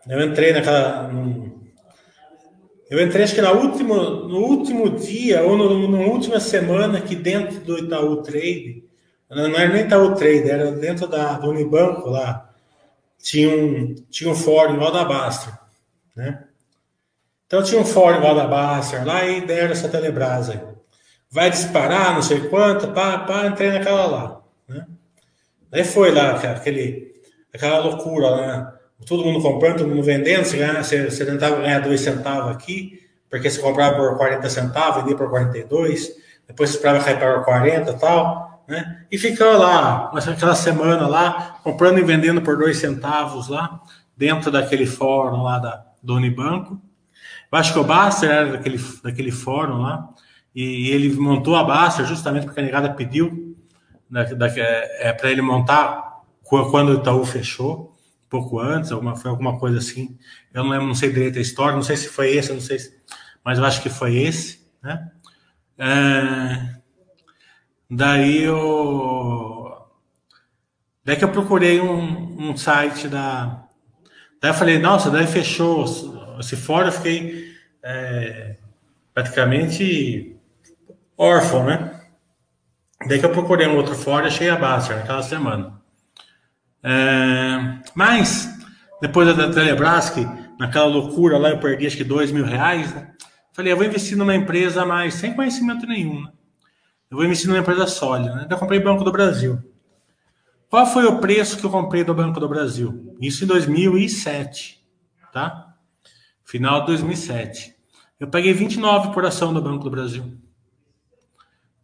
[0.08, 1.10] Eu entrei naquela.
[2.92, 7.16] Eu entrei acho que no último, no último dia, ou no, na última semana, que
[7.16, 8.84] dentro do Itaú Trade,
[9.30, 12.54] não era nem Itaú Trade, era dentro da, do Unibanco lá,
[13.18, 15.58] tinha um, tinha um fórum igual da Baster,
[16.14, 16.44] né?
[17.46, 20.60] Então tinha um fórum igual da Baster lá e deram essa Telebrás aí.
[21.30, 24.86] Vai disparar, não sei quanto, pá, pá, entrei naquela lá, né?
[25.72, 27.22] Aí foi lá, aquele,
[27.54, 28.72] aquela loucura, né?
[29.06, 33.00] Todo mundo comprando, todo mundo vendendo, você, ganha, você, você tentava ganhar dois centavos aqui,
[33.28, 36.10] porque você comprava por 40 centavos, vendia por 42,
[36.46, 39.04] depois você esperava cair para 40 e tal, né?
[39.10, 43.80] E ficava lá, aquela semana lá, comprando e vendendo por dois centavos lá,
[44.16, 46.80] dentro daquele fórum lá da, do Unibanco.
[47.50, 50.08] Eu acho que o Baster era daquele, daquele fórum lá,
[50.54, 53.56] e, e ele montou a Baster justamente porque a negada pediu
[54.08, 57.91] da, é, é para ele montar quando o Itaú fechou,
[58.32, 60.18] pouco antes, alguma, foi alguma coisa assim.
[60.54, 62.78] Eu não lembro, não sei direito a história, não sei se foi esse, não sei
[62.78, 62.98] se,
[63.44, 65.12] mas eu acho que foi esse, né?
[65.76, 66.76] É,
[67.90, 69.86] daí eu
[71.04, 73.64] daí que eu procurei um, um site da
[74.40, 75.86] daí eu falei, nossa, daí fechou
[76.40, 78.56] se fora eu fiquei é,
[79.12, 80.36] praticamente
[81.18, 82.00] órfão, né?
[83.06, 85.81] Daí que eu procurei um outro fora achei a Baster naquela semana.
[86.82, 88.48] É, mas,
[89.00, 90.26] depois da Telebrás, que
[90.58, 93.12] naquela loucura lá eu perdi acho que dois mil reais, né?
[93.52, 96.22] Falei, eu vou investir numa empresa mais sem conhecimento nenhum.
[96.22, 96.32] Né?
[97.10, 98.34] Eu vou investir numa empresa sólida.
[98.34, 98.42] Né?
[98.46, 99.58] Então, eu comprei Banco do Brasil.
[100.70, 103.14] Qual foi o preço que eu comprei do Banco do Brasil?
[103.20, 104.82] Isso em 2007,
[105.30, 105.74] tá?
[106.42, 107.74] Final de 2007.
[108.18, 110.34] Eu paguei 29 por ação do Banco do Brasil.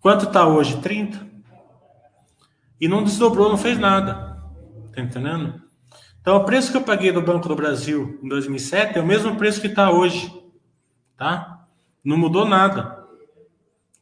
[0.01, 0.81] Quanto está hoje?
[0.81, 1.27] 30.
[2.81, 4.28] E não desdobrou, não fez nada.
[4.99, 5.63] Tá entendendo?
[6.21, 9.37] Então, o preço que eu paguei do Banco do Brasil em 2007 é o mesmo
[9.37, 10.29] preço que está hoje.
[11.17, 11.69] Tá?
[12.03, 13.07] Não mudou nada.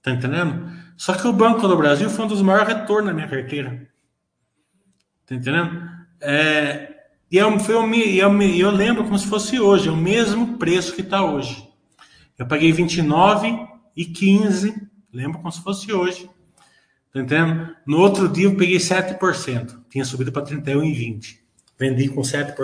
[0.02, 0.72] Tá entendendo?
[0.96, 3.86] Só que o Banco do Brasil foi um dos maiores retornos na minha carteira.
[5.26, 5.86] Tá entendendo?
[6.18, 6.96] É,
[7.30, 11.02] e eu, foi, eu, eu lembro como se fosse hoje, é o mesmo preço que
[11.02, 11.68] está hoje.
[12.38, 16.28] Eu paguei 29 e 15 Lembro como se fosse hoje.
[17.16, 17.74] Tá entendendo?
[17.86, 19.78] No outro dia eu peguei 7%.
[19.88, 21.38] Tinha subido para 31,20.
[21.78, 22.54] Vendi com 7%.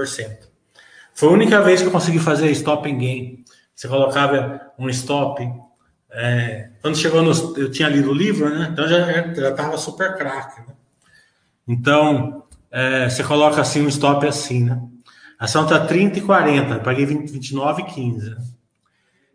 [1.15, 3.45] Foi a única vez que eu consegui fazer stop em game.
[3.75, 5.43] Você colocava um stop.
[6.11, 7.33] É, quando chegou no.
[7.59, 8.69] Eu tinha lido o livro, né?
[8.71, 10.61] Então já, já tava super craque.
[10.61, 10.75] Né?
[11.67, 14.83] Então, é, você coloca assim um stop assim, né?
[15.39, 16.75] A ação tá 30 e 40.
[16.75, 18.31] Eu paguei 20, 29 e 15.
[18.31, 18.37] Né?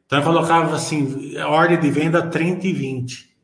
[0.05, 3.36] Então eu colocava assim, ordem de venda 30 e 20.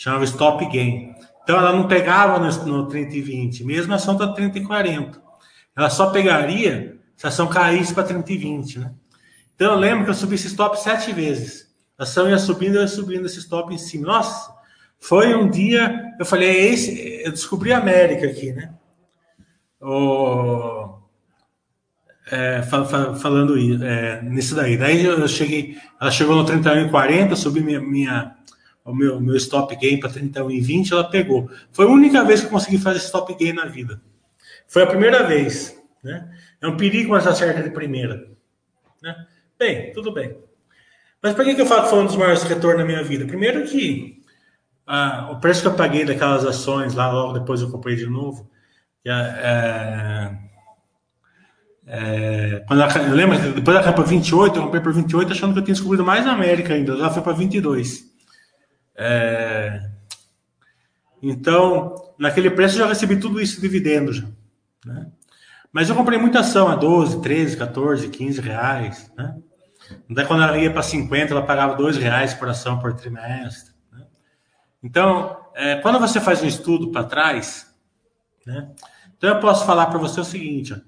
[0.00, 1.14] Chamava stop gain.
[1.42, 4.64] Então ela não pegava no, no 30 e 20, mesmo a ação está 30 e
[4.64, 5.20] 40.
[5.76, 8.94] Ela só pegaria se a ação caísse para 30 e 20, né?
[9.54, 11.70] Então eu lembro que eu subi esse stop sete vezes.
[11.98, 14.06] A ação ia subindo, eu ia subindo esse stop em cima.
[14.06, 14.50] Nossa,
[14.98, 18.72] foi um dia, eu falei, é esse, eu descobri a América aqui, né?
[19.82, 20.98] O,
[22.30, 24.78] é, fal, fal, falando é, nisso daí.
[24.78, 28.34] Daí eu cheguei, ela chegou no 31,40, subi minha, minha,
[28.90, 31.50] o meu, meu stop gain para 31,20, ela pegou.
[31.72, 34.00] Foi a única vez que eu consegui fazer stop gain na vida.
[34.66, 35.76] Foi a primeira vez.
[36.02, 36.30] Né?
[36.60, 38.28] É um perigo essa certa de primeira.
[39.02, 39.26] Né?
[39.58, 40.36] Bem, tudo bem.
[41.22, 43.26] Mas por que, que eu falo que foi um dos maiores retornos da minha vida?
[43.26, 44.22] Primeiro que
[44.86, 48.50] ah, o preço que eu paguei daquelas ações lá, logo depois eu comprei de novo,
[49.04, 50.50] é, é
[51.92, 55.52] é, quando ela, eu lembro, depois ela caiu para 28, eu comprei por 28 achando
[55.52, 56.92] que eu tinha descobrido mais na América ainda.
[56.92, 58.04] Ela foi para 22.
[59.02, 59.88] É,
[61.22, 64.28] então, naquele preço eu já recebi tudo isso dividendo já.
[64.84, 65.06] Né?
[65.72, 69.10] Mas eu comprei muita ação a 12, 13, 14, 15 reais.
[69.16, 69.38] Né?
[70.10, 73.72] Daí quando ela ia para 50, ela pagava dois reais por ação por trimestre.
[73.90, 74.04] Né?
[74.82, 77.74] Então, é, quando você faz um estudo para trás,
[78.46, 78.70] né?
[79.16, 80.78] Então eu posso falar para você o seguinte: ó,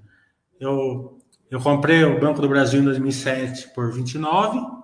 [0.59, 1.17] eu,
[1.49, 4.82] eu comprei o Banco do Brasil em 2007 por 29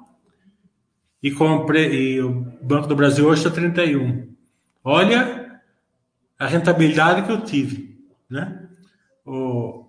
[1.21, 4.33] e comprei e o Banco do Brasil hoje está 31.
[4.83, 5.59] Olha
[6.37, 7.99] a rentabilidade que eu tive,
[8.29, 8.67] né?
[9.25, 9.85] O,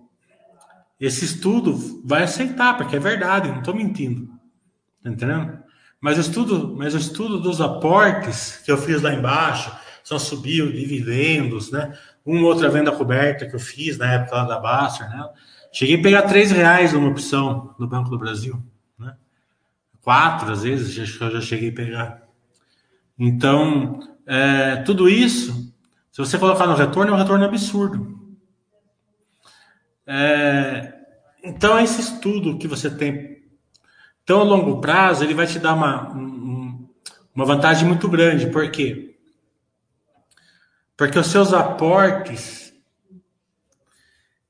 [0.99, 4.27] esse estudo vai aceitar, porque é verdade, não estou mentindo.
[5.01, 5.57] Tá entendendo?
[5.99, 9.71] Mas o estudo, mas o estudo dos aportes que eu fiz lá embaixo,
[10.03, 11.97] só subiu dividendos, né?
[12.25, 15.29] Uma outra venda coberta que eu fiz na época lá da Baster, né?
[15.71, 18.61] Cheguei a pegar três reais numa opção no Banco do Brasil?
[20.01, 22.27] Quatro, às vezes, já, já cheguei a pegar.
[23.17, 25.73] Então, é, tudo isso,
[26.11, 28.19] se você colocar no retorno, é um retorno absurdo.
[30.05, 30.93] É,
[31.43, 33.43] então, esse estudo que você tem
[34.25, 36.09] tão a longo prazo, ele vai te dar uma,
[37.33, 38.47] uma vantagem muito grande.
[38.47, 39.15] Por quê?
[40.95, 42.73] Porque os seus aportes,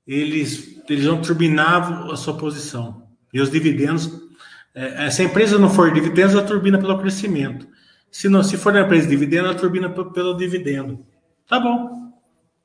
[0.05, 3.07] eles, eles vão turbinar a sua posição.
[3.33, 4.20] E os dividendos,
[4.73, 7.67] é, se a empresa não for dividendos, ela turbina pelo crescimento.
[8.09, 11.05] Se, não, se for uma empresa de dividendo, ela turbina pelo, dividendo.
[11.47, 12.13] Tá bom.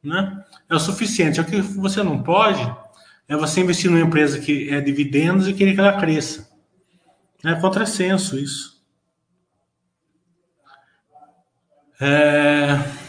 [0.02, 0.44] Né?
[0.68, 1.40] É o suficiente.
[1.40, 2.62] O que você não pode
[3.28, 6.48] é você investir numa empresa que é dividendos e querer que ela cresça.
[7.44, 8.76] É contrassenso isso.
[12.00, 13.05] É...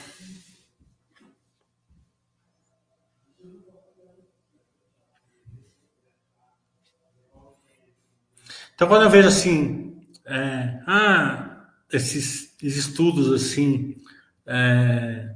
[8.77, 13.95] Então, quando eu vejo assim, é, ah, esses, esses, estudos assim
[14.45, 15.33] é,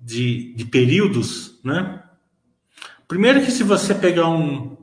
[0.00, 2.04] de, de períodos, né?
[3.08, 4.76] Primeiro que se você pegar um,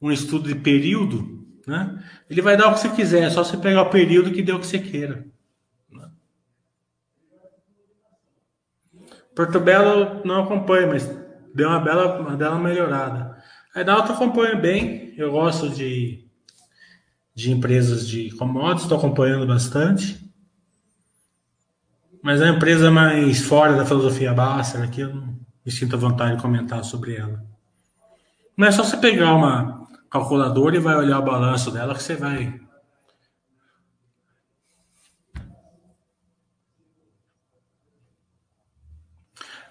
[0.00, 2.00] um estudo de período, né,
[2.30, 4.54] ele vai dar o que você quiser, é só você pegar o período que deu
[4.54, 5.26] o que você queira.
[5.90, 6.10] Né?
[9.34, 11.10] Porto Belo não acompanha, mas
[11.52, 13.33] deu uma bela, uma bela melhorada.
[13.74, 16.24] A Edalto acompanha bem, eu gosto de,
[17.34, 20.24] de empresas de commodities, estou acompanhando bastante.
[22.22, 26.42] Mas a empresa mais fora da filosofia Basser aqui, eu não, me sinta vontade de
[26.42, 27.44] comentar sobre ela.
[28.56, 32.14] Não é só você pegar uma calculadora e vai olhar o balanço dela que você
[32.14, 32.60] vai.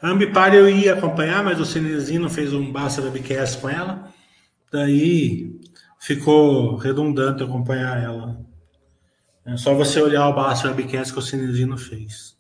[0.03, 4.13] A Ambipar eu ia acompanhar, mas o Cenezino fez um Basta Webcast com ela.
[4.69, 5.57] Daí
[5.97, 8.45] ficou redundante acompanhar ela.
[9.45, 12.37] É só você olhar o Basta Webcast que o Cenezino fez.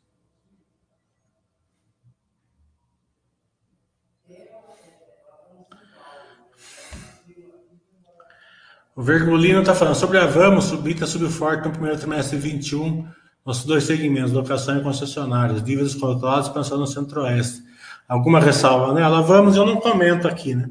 [8.93, 13.07] O Vergolino está falando sobre a Vamos, subida subiu forte no primeiro trimestre de 21,
[13.45, 17.63] nossos dois segmentos, locação e concessionárias, dívidas calculadas, expansão no centro-oeste.
[18.07, 19.21] Alguma ressalva nela?
[19.21, 19.27] Né?
[19.27, 20.69] Vamos, eu não comento aqui, né?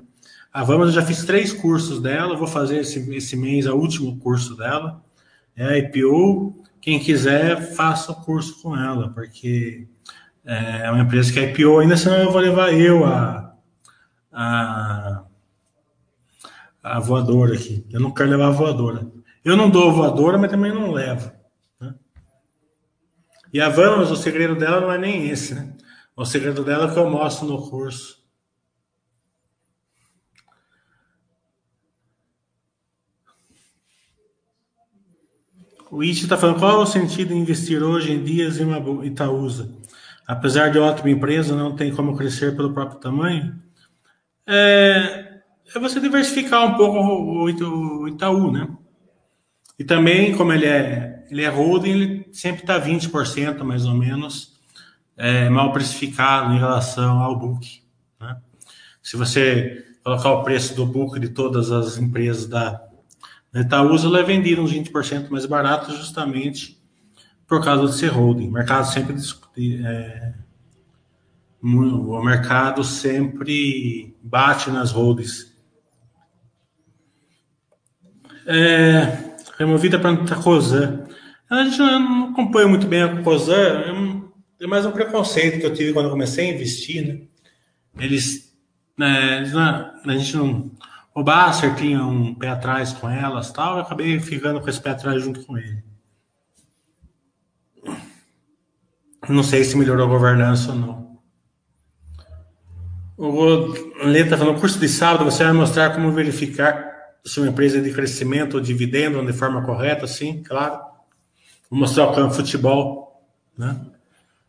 [0.53, 4.19] A Vamos, eu já fiz três cursos dela, vou fazer esse, esse mês o último
[4.19, 5.03] curso dela.
[5.57, 9.87] É a IPO, quem quiser, faça o curso com ela, porque
[10.45, 13.55] é uma empresa que é IPO ainda, senão eu vou levar eu a,
[14.31, 15.23] a
[16.83, 17.87] a voadora aqui.
[17.91, 19.07] Eu não quero levar a voadora.
[19.45, 21.31] Eu não dou voadora, mas também não levo.
[23.53, 25.75] E a Vamos, o segredo dela não é nem esse, né?
[26.17, 28.23] O segredo dela é que eu mostro no curso.
[35.91, 39.71] O It está falando qual é o sentido de investir hoje em dias em Itaúsa?
[40.27, 43.55] Apesar de ótima empresa, não tem como crescer pelo próprio tamanho?
[44.47, 45.41] É,
[45.75, 48.67] é você diversificar um pouco o, Itaú, né?
[49.79, 54.61] E também, como ele é, ele é holding, ele sempre está 20% mais ou menos
[55.17, 57.83] é, mal precificado em relação ao book.
[58.21, 58.37] Né?
[59.03, 62.83] Se você colocar o preço do book de todas as empresas da,
[63.51, 66.79] da Itaúsa, é vendida uns 20% mais barato justamente
[67.47, 68.49] por causa de ser holding.
[68.49, 69.17] O mercado sempre
[69.83, 70.35] é,
[71.63, 75.53] o mercado sempre bate nas holdings
[78.47, 81.07] é, removida para Cosan.
[81.53, 83.53] A gente não acompanha muito bem a Cosan,
[84.59, 87.21] é, é, mais um preconceito que eu tive quando eu comecei a investir, né?
[87.99, 88.57] Eles,
[88.97, 89.45] né,
[90.03, 90.71] a gente não...
[91.15, 94.93] O Basser tinha um pé atrás com elas tal, eu acabei ficando com esse pé
[94.93, 95.85] atrás junto com ele.
[99.29, 101.19] Não sei se melhorou a governança ou não.
[103.19, 106.91] O Lê está falando, curso de sábado você vai mostrar como verificar
[107.23, 110.92] se uma empresa é de crescimento ou dividendo de forma correta, sim, claro.
[111.73, 113.25] Vou mostrar o campo futebol,
[113.57, 113.81] né?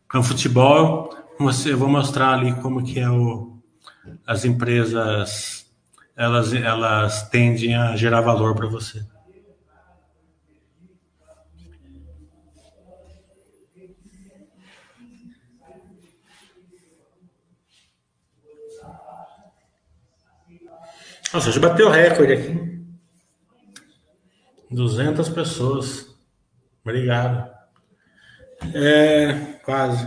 [0.06, 1.08] Campo futebol,
[1.40, 3.62] eu vou mostrar ali como que é o,
[4.26, 5.64] as empresas,
[6.14, 9.02] elas, elas tendem a gerar valor para você.
[21.32, 22.84] Nossa, já bateu recorde aqui.
[24.70, 26.13] 200 pessoas.
[26.84, 27.50] Obrigado.
[28.74, 29.32] É,
[29.64, 30.06] quase.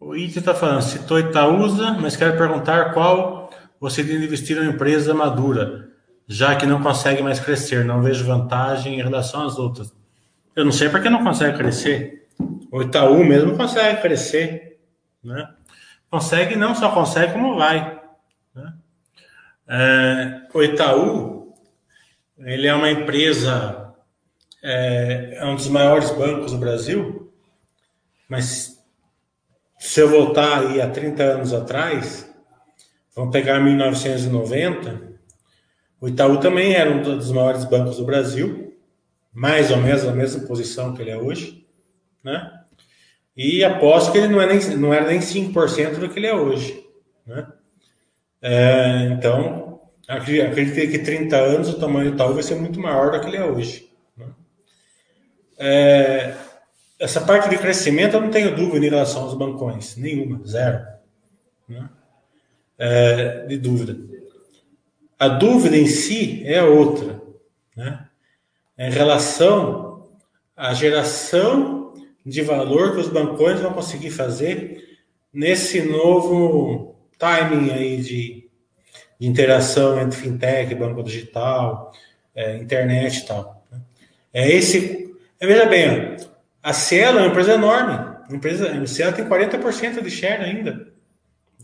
[0.00, 4.72] O Iti está falando, citou Itaúsa, mas quero perguntar qual você deve investir em uma
[4.72, 5.87] empresa madura,
[6.28, 9.90] já que não consegue mais crescer, não vejo vantagem em relação às outras.
[10.54, 12.28] Eu não sei porque não consegue crescer.
[12.70, 14.78] O Itaú mesmo consegue crescer,
[15.24, 15.48] né?
[16.10, 18.00] Consegue, não só consegue, como vai.
[18.54, 18.74] Né?
[19.66, 21.54] É, o Itaú,
[22.38, 23.94] ele é uma empresa,
[24.62, 27.32] é, é um dos maiores bancos do Brasil,
[28.28, 28.78] mas
[29.78, 32.30] se eu voltar aí a 30 anos atrás,
[33.14, 35.07] vamos pegar 1990,
[36.00, 38.74] o Itaú também era um dos maiores bancos do Brasil,
[39.32, 41.66] mais ou menos a mesma posição que ele é hoje,
[42.22, 42.52] né?
[43.36, 46.34] E aposto que ele não, é nem, não era nem 5% do que ele é
[46.34, 46.84] hoje,
[47.26, 47.46] né?
[48.40, 53.20] É, então, acredito que 30 anos o tamanho do Itaú vai ser muito maior do
[53.20, 53.90] que ele é hoje.
[54.16, 54.26] Né?
[55.58, 56.34] É,
[56.98, 60.84] essa parte de crescimento eu não tenho dúvida em relação aos bancões, nenhuma, zero.
[61.68, 61.88] Né?
[62.78, 64.17] É, de dúvida.
[65.18, 67.20] A dúvida em si é outra,
[67.76, 68.06] né?
[68.76, 70.08] É em relação
[70.56, 71.92] à geração
[72.24, 74.98] de valor que os bancões vão conseguir fazer
[75.32, 78.48] nesse novo timing aí de,
[79.18, 81.92] de interação entre fintech, banco digital,
[82.34, 83.64] é, internet e tal.
[83.70, 83.80] Né?
[84.32, 85.12] É esse.
[85.40, 86.16] É, veja bem,
[86.62, 87.94] a Cielo é uma empresa enorme.
[88.28, 90.92] A, empresa, a Cielo tem 40% de share ainda.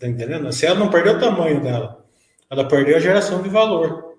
[0.00, 0.48] Tá entendendo?
[0.48, 2.03] A Cielo não perdeu o tamanho dela.
[2.54, 4.14] Ela perdeu a geração de valor.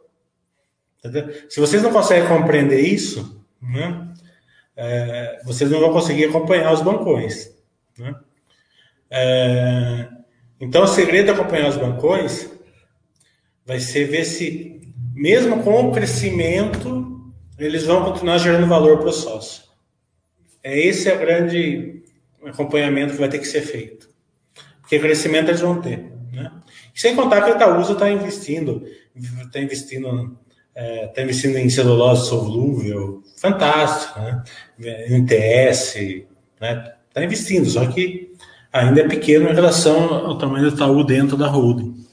[1.00, 1.34] Entendeu?
[1.50, 4.14] Se vocês não conseguem compreender isso, né,
[4.76, 7.56] é, vocês não vão conseguir acompanhar os bancões.
[7.98, 8.14] Né?
[9.10, 10.10] É,
[10.60, 12.52] então, o segredo de acompanhar os bancões
[13.66, 14.82] vai ser ver se,
[15.14, 19.64] mesmo com o crescimento, eles vão continuar gerando valor para o sócio.
[20.62, 22.04] É esse é o grande
[22.44, 24.10] acompanhamento que vai ter que ser feito.
[24.82, 26.15] Porque crescimento eles vão ter.
[26.96, 28.82] Sem contar que a Itaúsa está investindo,
[29.44, 30.40] está investindo,
[30.74, 34.44] é, tá investindo em celulose solúvel, fantástico, né?
[35.10, 36.26] NTS,
[36.60, 36.94] né?
[37.10, 38.34] Está investindo, só que
[38.72, 42.05] ainda é pequeno em relação ao tamanho do Itaú dentro da holding.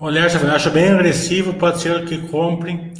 [0.00, 2.94] Olhar, acha bem agressivo, pode ser que comprem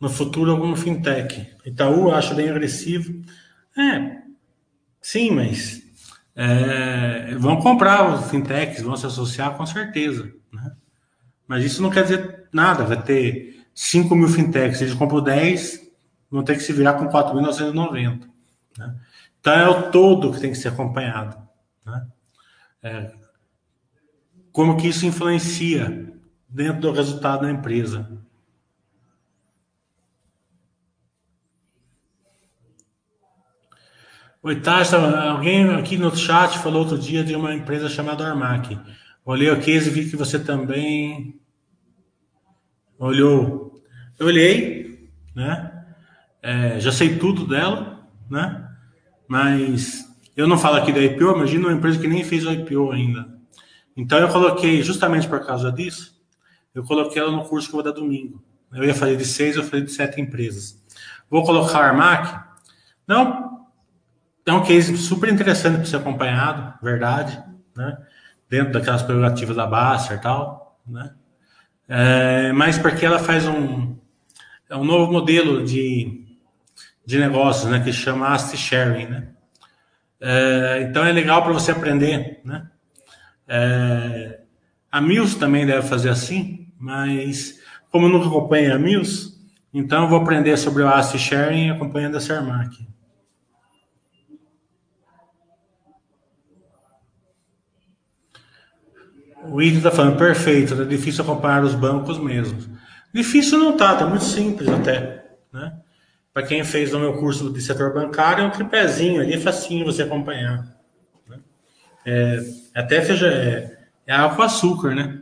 [0.00, 1.44] no futuro algum fintech.
[1.64, 3.20] Itaú acho bem agressivo.
[3.76, 4.18] É,
[5.02, 5.82] sim, mas
[6.36, 10.32] é, vão comprar os fintechs, vão se associar com certeza.
[10.52, 10.72] Né?
[11.48, 15.80] Mas isso não quer dizer nada, vai ter 5 mil fintechs, eles compram 10,
[16.30, 18.20] vão ter que se virar com 4.990.
[18.78, 18.94] Né?
[19.40, 21.36] Então é o todo que tem que ser acompanhado.
[21.84, 22.06] Né?
[22.84, 23.12] É,
[24.52, 26.15] como que isso influencia
[26.48, 28.08] dentro do resultado da empresa.
[34.42, 38.78] Oi, Tasha, alguém aqui no chat falou outro dia de uma empresa chamada Armac.
[39.24, 41.40] Olhei o case e vi que você também
[42.96, 43.82] olhou.
[44.18, 45.84] Eu olhei, né?
[46.40, 48.70] É, já sei tudo dela, né?
[49.26, 50.04] Mas
[50.36, 53.36] eu não falo aqui da IPO, imagina uma empresa que nem fez o IPO ainda.
[53.96, 56.15] Então eu coloquei justamente por causa disso
[56.76, 58.44] eu coloquei ela no curso que eu vou dar domingo.
[58.70, 60.78] Eu ia fazer de seis, eu falei de sete empresas.
[61.30, 62.38] Vou colocar a Armac?
[63.08, 63.66] Não,
[64.44, 67.42] é um case super interessante para ser acompanhado, verdade,
[67.74, 67.96] né?
[68.50, 71.14] Dentro daquelas prerrogativas da Baster e tal, né?
[71.88, 73.96] É, mas porque ela faz um.
[74.68, 76.26] é um novo modelo de,
[77.06, 77.82] de negócios, né?
[77.82, 79.28] Que chama Asset Sharing, né?
[80.20, 82.68] É, então é legal para você aprender, né?
[83.48, 84.40] É,
[84.92, 89.36] a Mills também deve fazer assim, mas como eu nunca acompanho a Mills,
[89.72, 92.86] então eu vou aprender sobre o Asset Sharing acompanhando a Cermac.
[99.48, 102.58] O Ito está falando, perfeito, é difícil acompanhar os bancos mesmo.
[103.14, 105.78] Difícil não tá, tá muito simples até, né?
[106.32, 109.86] Para quem fez o meu curso de setor bancário, é um tripézinho ali, é facinho
[109.86, 110.76] você acompanhar.
[111.26, 111.38] Né?
[112.04, 112.40] É,
[112.74, 115.15] até seja, é, é água com açúcar, né?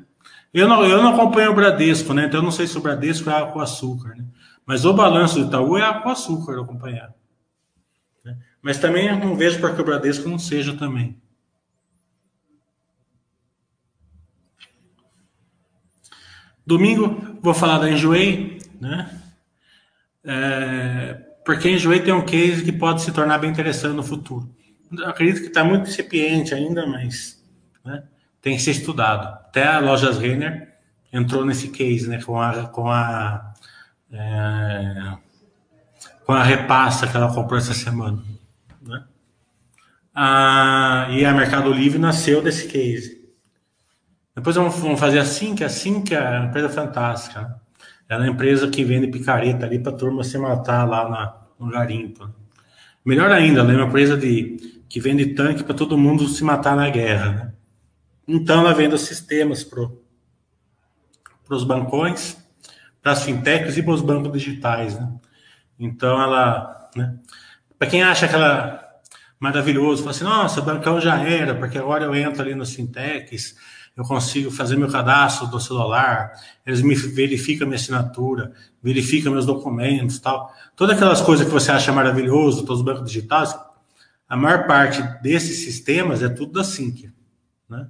[0.55, 2.26] Eu não, eu não acompanho o Bradesco, né?
[2.26, 4.24] Então eu não sei se o Bradesco é água com açúcar, né?
[4.64, 7.12] Mas o balanço do Itaú é água com açúcar acompanhar.
[8.24, 8.39] Né?
[8.62, 11.20] Mas também eu não vejo para que o Bradesco não seja também.
[16.64, 19.20] Domingo vou falar da Enjoei, né?
[20.22, 21.14] É,
[21.44, 24.48] porque a Enjoei tem um case que pode se tornar bem interessante no futuro.
[25.05, 27.44] Acredito que está muito incipiente ainda, mas
[27.85, 28.05] né,
[28.44, 29.26] tem que ser estudado.
[29.26, 30.68] Até a Lojas Renner
[31.10, 32.20] entrou nesse case, né?
[32.22, 33.54] Com a, com a,
[34.12, 35.12] é,
[36.26, 38.22] com a repassa que ela comprou essa semana.
[38.82, 39.02] Né?
[40.14, 43.24] Ah, e a Mercado Livre nasceu desse case.
[44.36, 47.40] Depois vamos fazer assim, que assim que é uma empresa fantástica.
[47.40, 47.54] Né?
[48.10, 52.28] É uma empresa que vende picareta ali para turma se matar lá na, no garimpo.
[53.06, 56.76] Melhor ainda, ela é uma empresa de, que vende tanque para todo mundo se matar
[56.76, 57.30] na guerra.
[57.30, 57.53] Né?
[58.26, 59.88] Então os sistemas para
[61.51, 62.36] os bancões,
[63.02, 64.98] para as fintechs e para os bancos digitais.
[64.98, 65.12] Né?
[65.78, 66.90] Então ela.
[66.96, 67.18] Né?
[67.78, 68.80] Para quem acha que ela
[69.38, 73.55] maravilhoso, fala assim, nossa, bancão já era, porque agora eu entro ali nos fintechs
[73.96, 76.32] eu consigo fazer meu cadastro do celular,
[76.66, 78.52] eles me verificam minha assinatura,
[78.82, 80.52] verificam meus documentos, tal.
[80.74, 83.56] Todas aquelas coisas que você acha maravilhoso, todos os bancos digitais,
[84.28, 87.12] a maior parte desses sistemas é tudo da Sync,
[87.68, 87.88] né?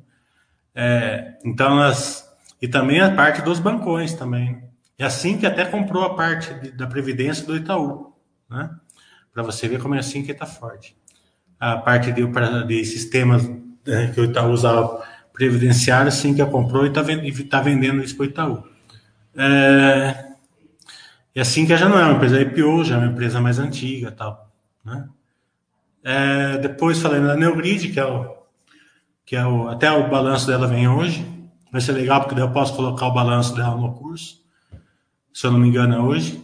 [0.75, 2.29] É, então, as,
[2.61, 4.63] e também a parte dos bancões também.
[4.99, 8.13] E a Sync até comprou a parte de, da Previdência do Itaú,
[8.49, 8.71] né?
[9.33, 10.97] Para você ver como é a Sync está forte.
[11.59, 12.25] A parte de,
[12.67, 13.49] de sistemas
[13.87, 17.03] né, que o Itaú usava previdenciária, sim, que a comprou e está
[17.51, 18.65] tá vendendo isso para o Itaú.
[19.37, 20.27] É,
[21.35, 24.13] e assim que já não é uma empresa IPO, já é uma empresa mais antiga
[24.13, 24.49] tal.
[24.85, 25.09] Né?
[26.05, 28.44] É, depois falei da Neogrid, que é.
[29.25, 31.27] Que é o, até o balanço dela vem hoje.
[31.73, 34.43] Vai ser legal, porque eu posso colocar o balanço dela no curso.
[35.33, 36.43] Se eu não me engano, é hoje.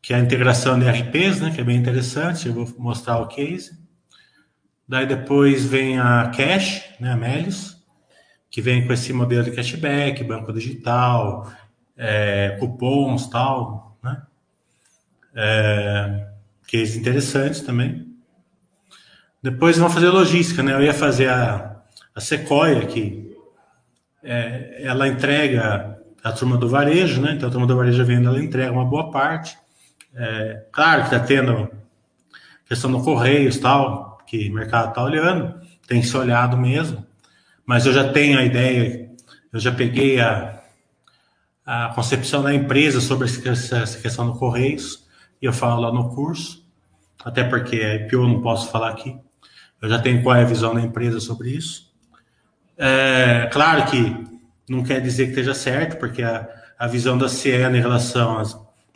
[0.00, 1.50] Que é a integração de RPs, né?
[1.54, 2.46] Que é bem interessante.
[2.46, 3.86] Eu vou mostrar o case.
[4.88, 7.76] Daí depois vem a Cash, né, a Melius,
[8.48, 11.50] que vem com esse modelo de cashback, banco digital,
[11.96, 14.22] é, cupons tal, né?
[15.34, 16.28] É,
[16.70, 18.05] cases interessantes também.
[19.42, 20.72] Depois vão fazer logística, né?
[20.72, 21.82] Eu ia fazer a,
[22.14, 23.36] a Sequoia, que
[24.22, 27.32] é, ela entrega a turma do varejo, né?
[27.32, 29.56] Então a turma do varejo vendo, ela entrega uma boa parte.
[30.14, 31.70] É, claro que está tendo
[32.66, 37.06] questão do Correios tal, que o mercado está olhando, tem se olhado mesmo,
[37.64, 39.10] mas eu já tenho a ideia,
[39.52, 40.60] eu já peguei a,
[41.64, 45.06] a concepção da empresa sobre essa questão do Correios,
[45.40, 46.66] e eu falo lá no curso,
[47.24, 49.16] até porque a IPO não posso falar aqui,
[49.80, 51.92] eu já tenho qual é a visão da empresa sobre isso.
[52.76, 54.26] É, claro que
[54.68, 56.48] não quer dizer que esteja certo, porque a,
[56.78, 58.42] a visão da Ciena em relação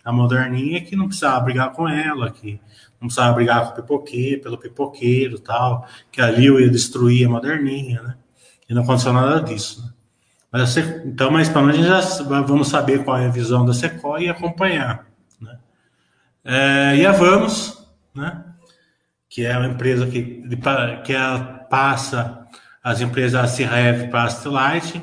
[0.04, 2.60] à moderninha é que não precisava brigar com ela, que
[3.00, 7.30] não precisava brigar com o pipoqueiro, pelo pipoqueiro tal, que ali eu ia destruir a
[7.30, 8.16] moderninha, né?
[8.68, 9.92] E não aconteceu nada disso, né?
[10.52, 14.28] Mas, então, mas pelo menos já vamos saber qual é a visão da Sequoia e
[14.28, 15.06] acompanhar,
[15.40, 15.58] né?
[16.44, 18.44] É, e a Vamos, né?
[19.30, 20.42] Que é uma empresa que,
[21.04, 22.46] que ela passa
[22.82, 25.02] as empresas Acirev para a Astelite,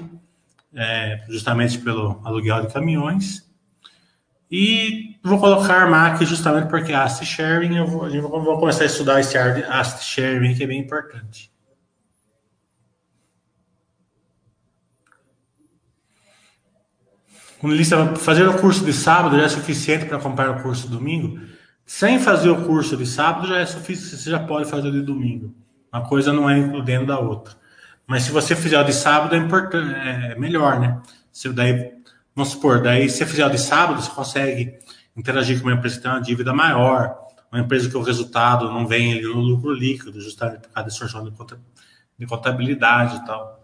[0.75, 3.47] é, justamente pelo aluguel de caminhões,
[4.49, 8.85] e vou colocar MAC justamente porque asset sharing, eu vou, a gente vai começar a
[8.85, 11.51] estudar esse asset sharing que é bem importante.
[17.59, 17.83] Quando ele
[18.17, 21.41] fazer o curso de sábado já é suficiente para comprar o curso de domingo.
[21.87, 25.01] Sem fazer o curso de sábado já é suficiente, você já pode fazer o de
[25.01, 25.55] domingo.
[25.91, 27.55] Uma coisa não é includendo da outra.
[28.05, 31.01] Mas se você fizer o de sábado é importante, é melhor, né?
[31.31, 31.97] Se daí
[32.37, 34.77] Vamos supor, daí se você fizer de sábado, você consegue
[35.15, 37.17] interagir com uma empresa que tem uma dívida maior,
[37.51, 40.87] uma empresa que o resultado não vem ali no lucro líquido, justamente por causa da
[40.87, 41.33] distorção
[42.15, 43.59] de contabilidade e tal.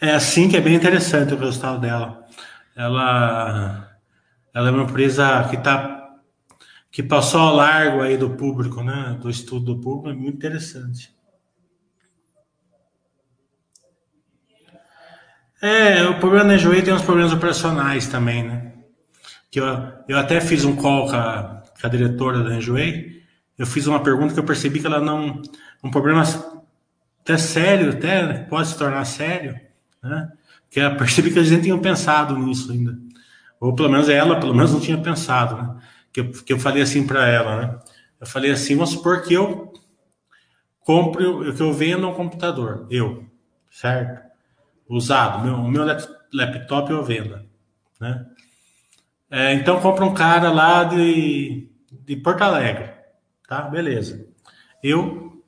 [0.00, 2.26] É assim que é bem interessante o resultado dela.
[2.76, 3.98] Ela,
[4.54, 5.98] ela é uma empresa que tá
[6.90, 9.18] que passou ao largo aí do público, né?
[9.18, 11.10] Do estudo do público, é muito interessante.
[15.60, 18.72] É, o problema da Enjoei tem uns problemas operacionais também, né?
[19.50, 19.64] Que eu,
[20.06, 23.22] eu até fiz um call com a, com a diretora da Enjoei,
[23.56, 25.40] eu fiz uma pergunta que eu percebi que ela não.
[25.84, 26.24] Um problema
[27.22, 29.58] até sério, até pode se tornar sério,
[30.02, 30.32] né?
[30.72, 32.98] Que eu percebi que a gente tinha pensado nisso ainda.
[33.60, 35.80] Ou pelo menos ela, pelo menos não tinha pensado, né?
[36.12, 37.78] Que eu, que eu falei assim para ela, né?
[38.20, 39.72] Eu falei assim, vamos supor que eu
[40.80, 43.24] compro, que eu vendo um computador, eu,
[43.70, 44.32] certo?
[44.88, 45.44] usado.
[45.44, 45.84] Meu, meu
[46.32, 47.40] laptop eu vendo.
[48.00, 48.26] Né?
[49.30, 52.90] É, então compra um cara lá de, de Porto Alegre.
[53.48, 53.62] Tá?
[53.62, 54.26] Beleza.
[54.82, 55.42] Eu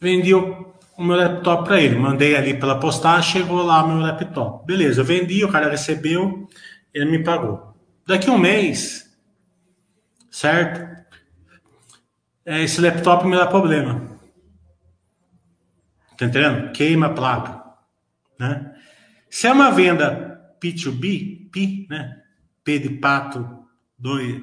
[0.00, 0.63] vendi o,
[0.96, 1.96] o meu laptop para ele.
[1.96, 4.66] Mandei ali pela postagem, chegou lá meu laptop.
[4.66, 6.48] Beleza, eu vendi, o cara recebeu,
[6.92, 7.74] ele me pagou.
[8.06, 9.04] Daqui um mês,
[10.30, 10.94] certo?
[12.44, 14.18] É, esse laptop me dá problema.
[16.16, 16.70] Tá entendendo?
[16.72, 17.64] Queima a placa.
[18.38, 18.74] Né?
[19.30, 22.20] Se é uma venda P2B, P, né?
[22.62, 23.64] P de pato,
[23.98, 24.42] 2,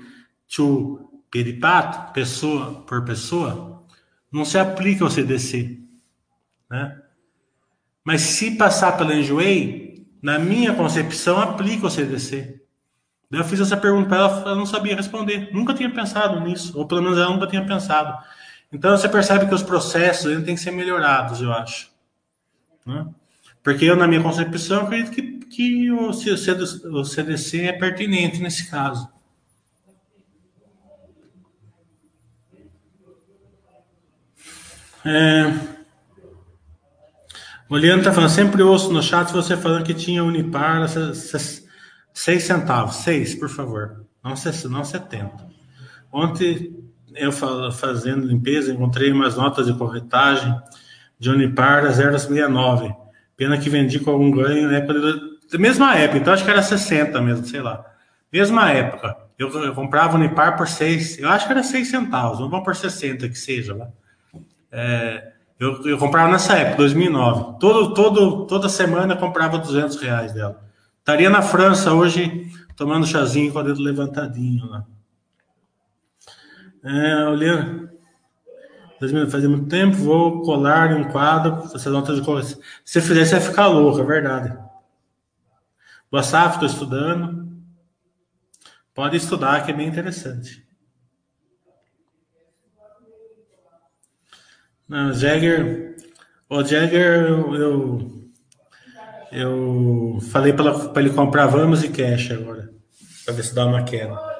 [0.55, 3.85] to P de pato, pessoa por pessoa,
[4.31, 5.80] não se aplica o CDC.
[6.71, 6.97] Né?
[8.01, 12.61] Mas se passar pela Enjoei, na minha concepção, aplica o CDC.
[13.29, 15.53] Eu fiz essa pergunta para ela, ela não sabia responder.
[15.53, 18.17] Nunca tinha pensado nisso, ou pelo menos ela nunca tinha pensado.
[18.71, 21.91] Então você percebe que os processos eles têm que ser melhorados, eu acho.
[22.85, 23.05] Né?
[23.61, 29.09] Porque eu, na minha concepção, acredito que, que o, o CDC é pertinente nesse caso.
[35.05, 35.80] É...
[37.71, 40.85] O Leandro está falando, sempre ouço no chat você falando que tinha Unipar
[42.13, 42.97] seis centavos.
[42.97, 44.05] Seis, por favor.
[44.21, 44.33] Não,
[44.69, 45.47] não 70.
[46.11, 46.75] Ontem,
[47.15, 50.53] eu fazendo limpeza, encontrei umas notas de corretagem
[51.17, 52.93] de Unipar a 0,69.
[53.37, 55.21] Pena que vendi com algum ganho na época
[55.57, 57.85] mesma época, então acho que era 60 mesmo, sei lá.
[58.33, 59.15] Mesma época.
[59.39, 63.29] Eu, eu comprava Unipar por 6, eu acho que era 6 centavos, vamos por 60
[63.29, 63.87] que seja lá.
[64.69, 65.30] É,
[65.61, 67.59] eu, eu, comprava nessa época, 2009.
[67.59, 70.59] Todo, todo, toda semana eu comprava 200 reais dela.
[70.97, 74.83] Estaria na França hoje tomando chazinho com o dedo levantadinho lá.
[76.83, 77.91] É, olhando,
[79.29, 82.43] fazia muito tempo, vou colar em um quadro, você nota de cor.
[82.43, 84.57] Se fizer, você vai ficar louco, é verdade.
[86.09, 87.55] Boa safra, estou estudando.
[88.95, 90.65] Pode estudar, que é bem interessante.
[94.91, 95.95] Não, Jagger,
[96.49, 98.11] o Jagger, eu, eu,
[99.31, 102.69] eu falei para ele comprar Vamos e Cash agora,
[103.23, 104.30] para ver se dá uma queda.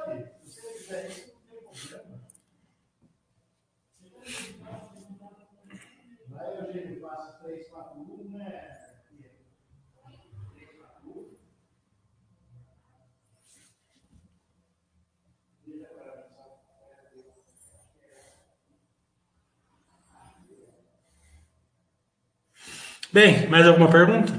[23.12, 24.32] Bem, mais alguma pergunta?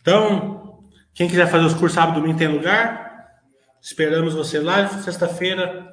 [0.00, 3.42] Então, quem quiser fazer os cursos sábado domingo tem lugar.
[3.80, 4.88] Esperamos você lá.
[4.88, 5.92] Sexta-feira,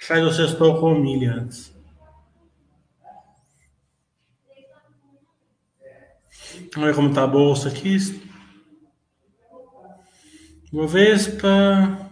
[0.00, 1.74] faz o sextou com milha antes.
[6.72, 7.98] Vamos ver como tá a bolsa aqui.
[10.72, 12.03] Bovespa.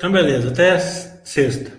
[0.00, 1.70] Então, beleza, até sexta.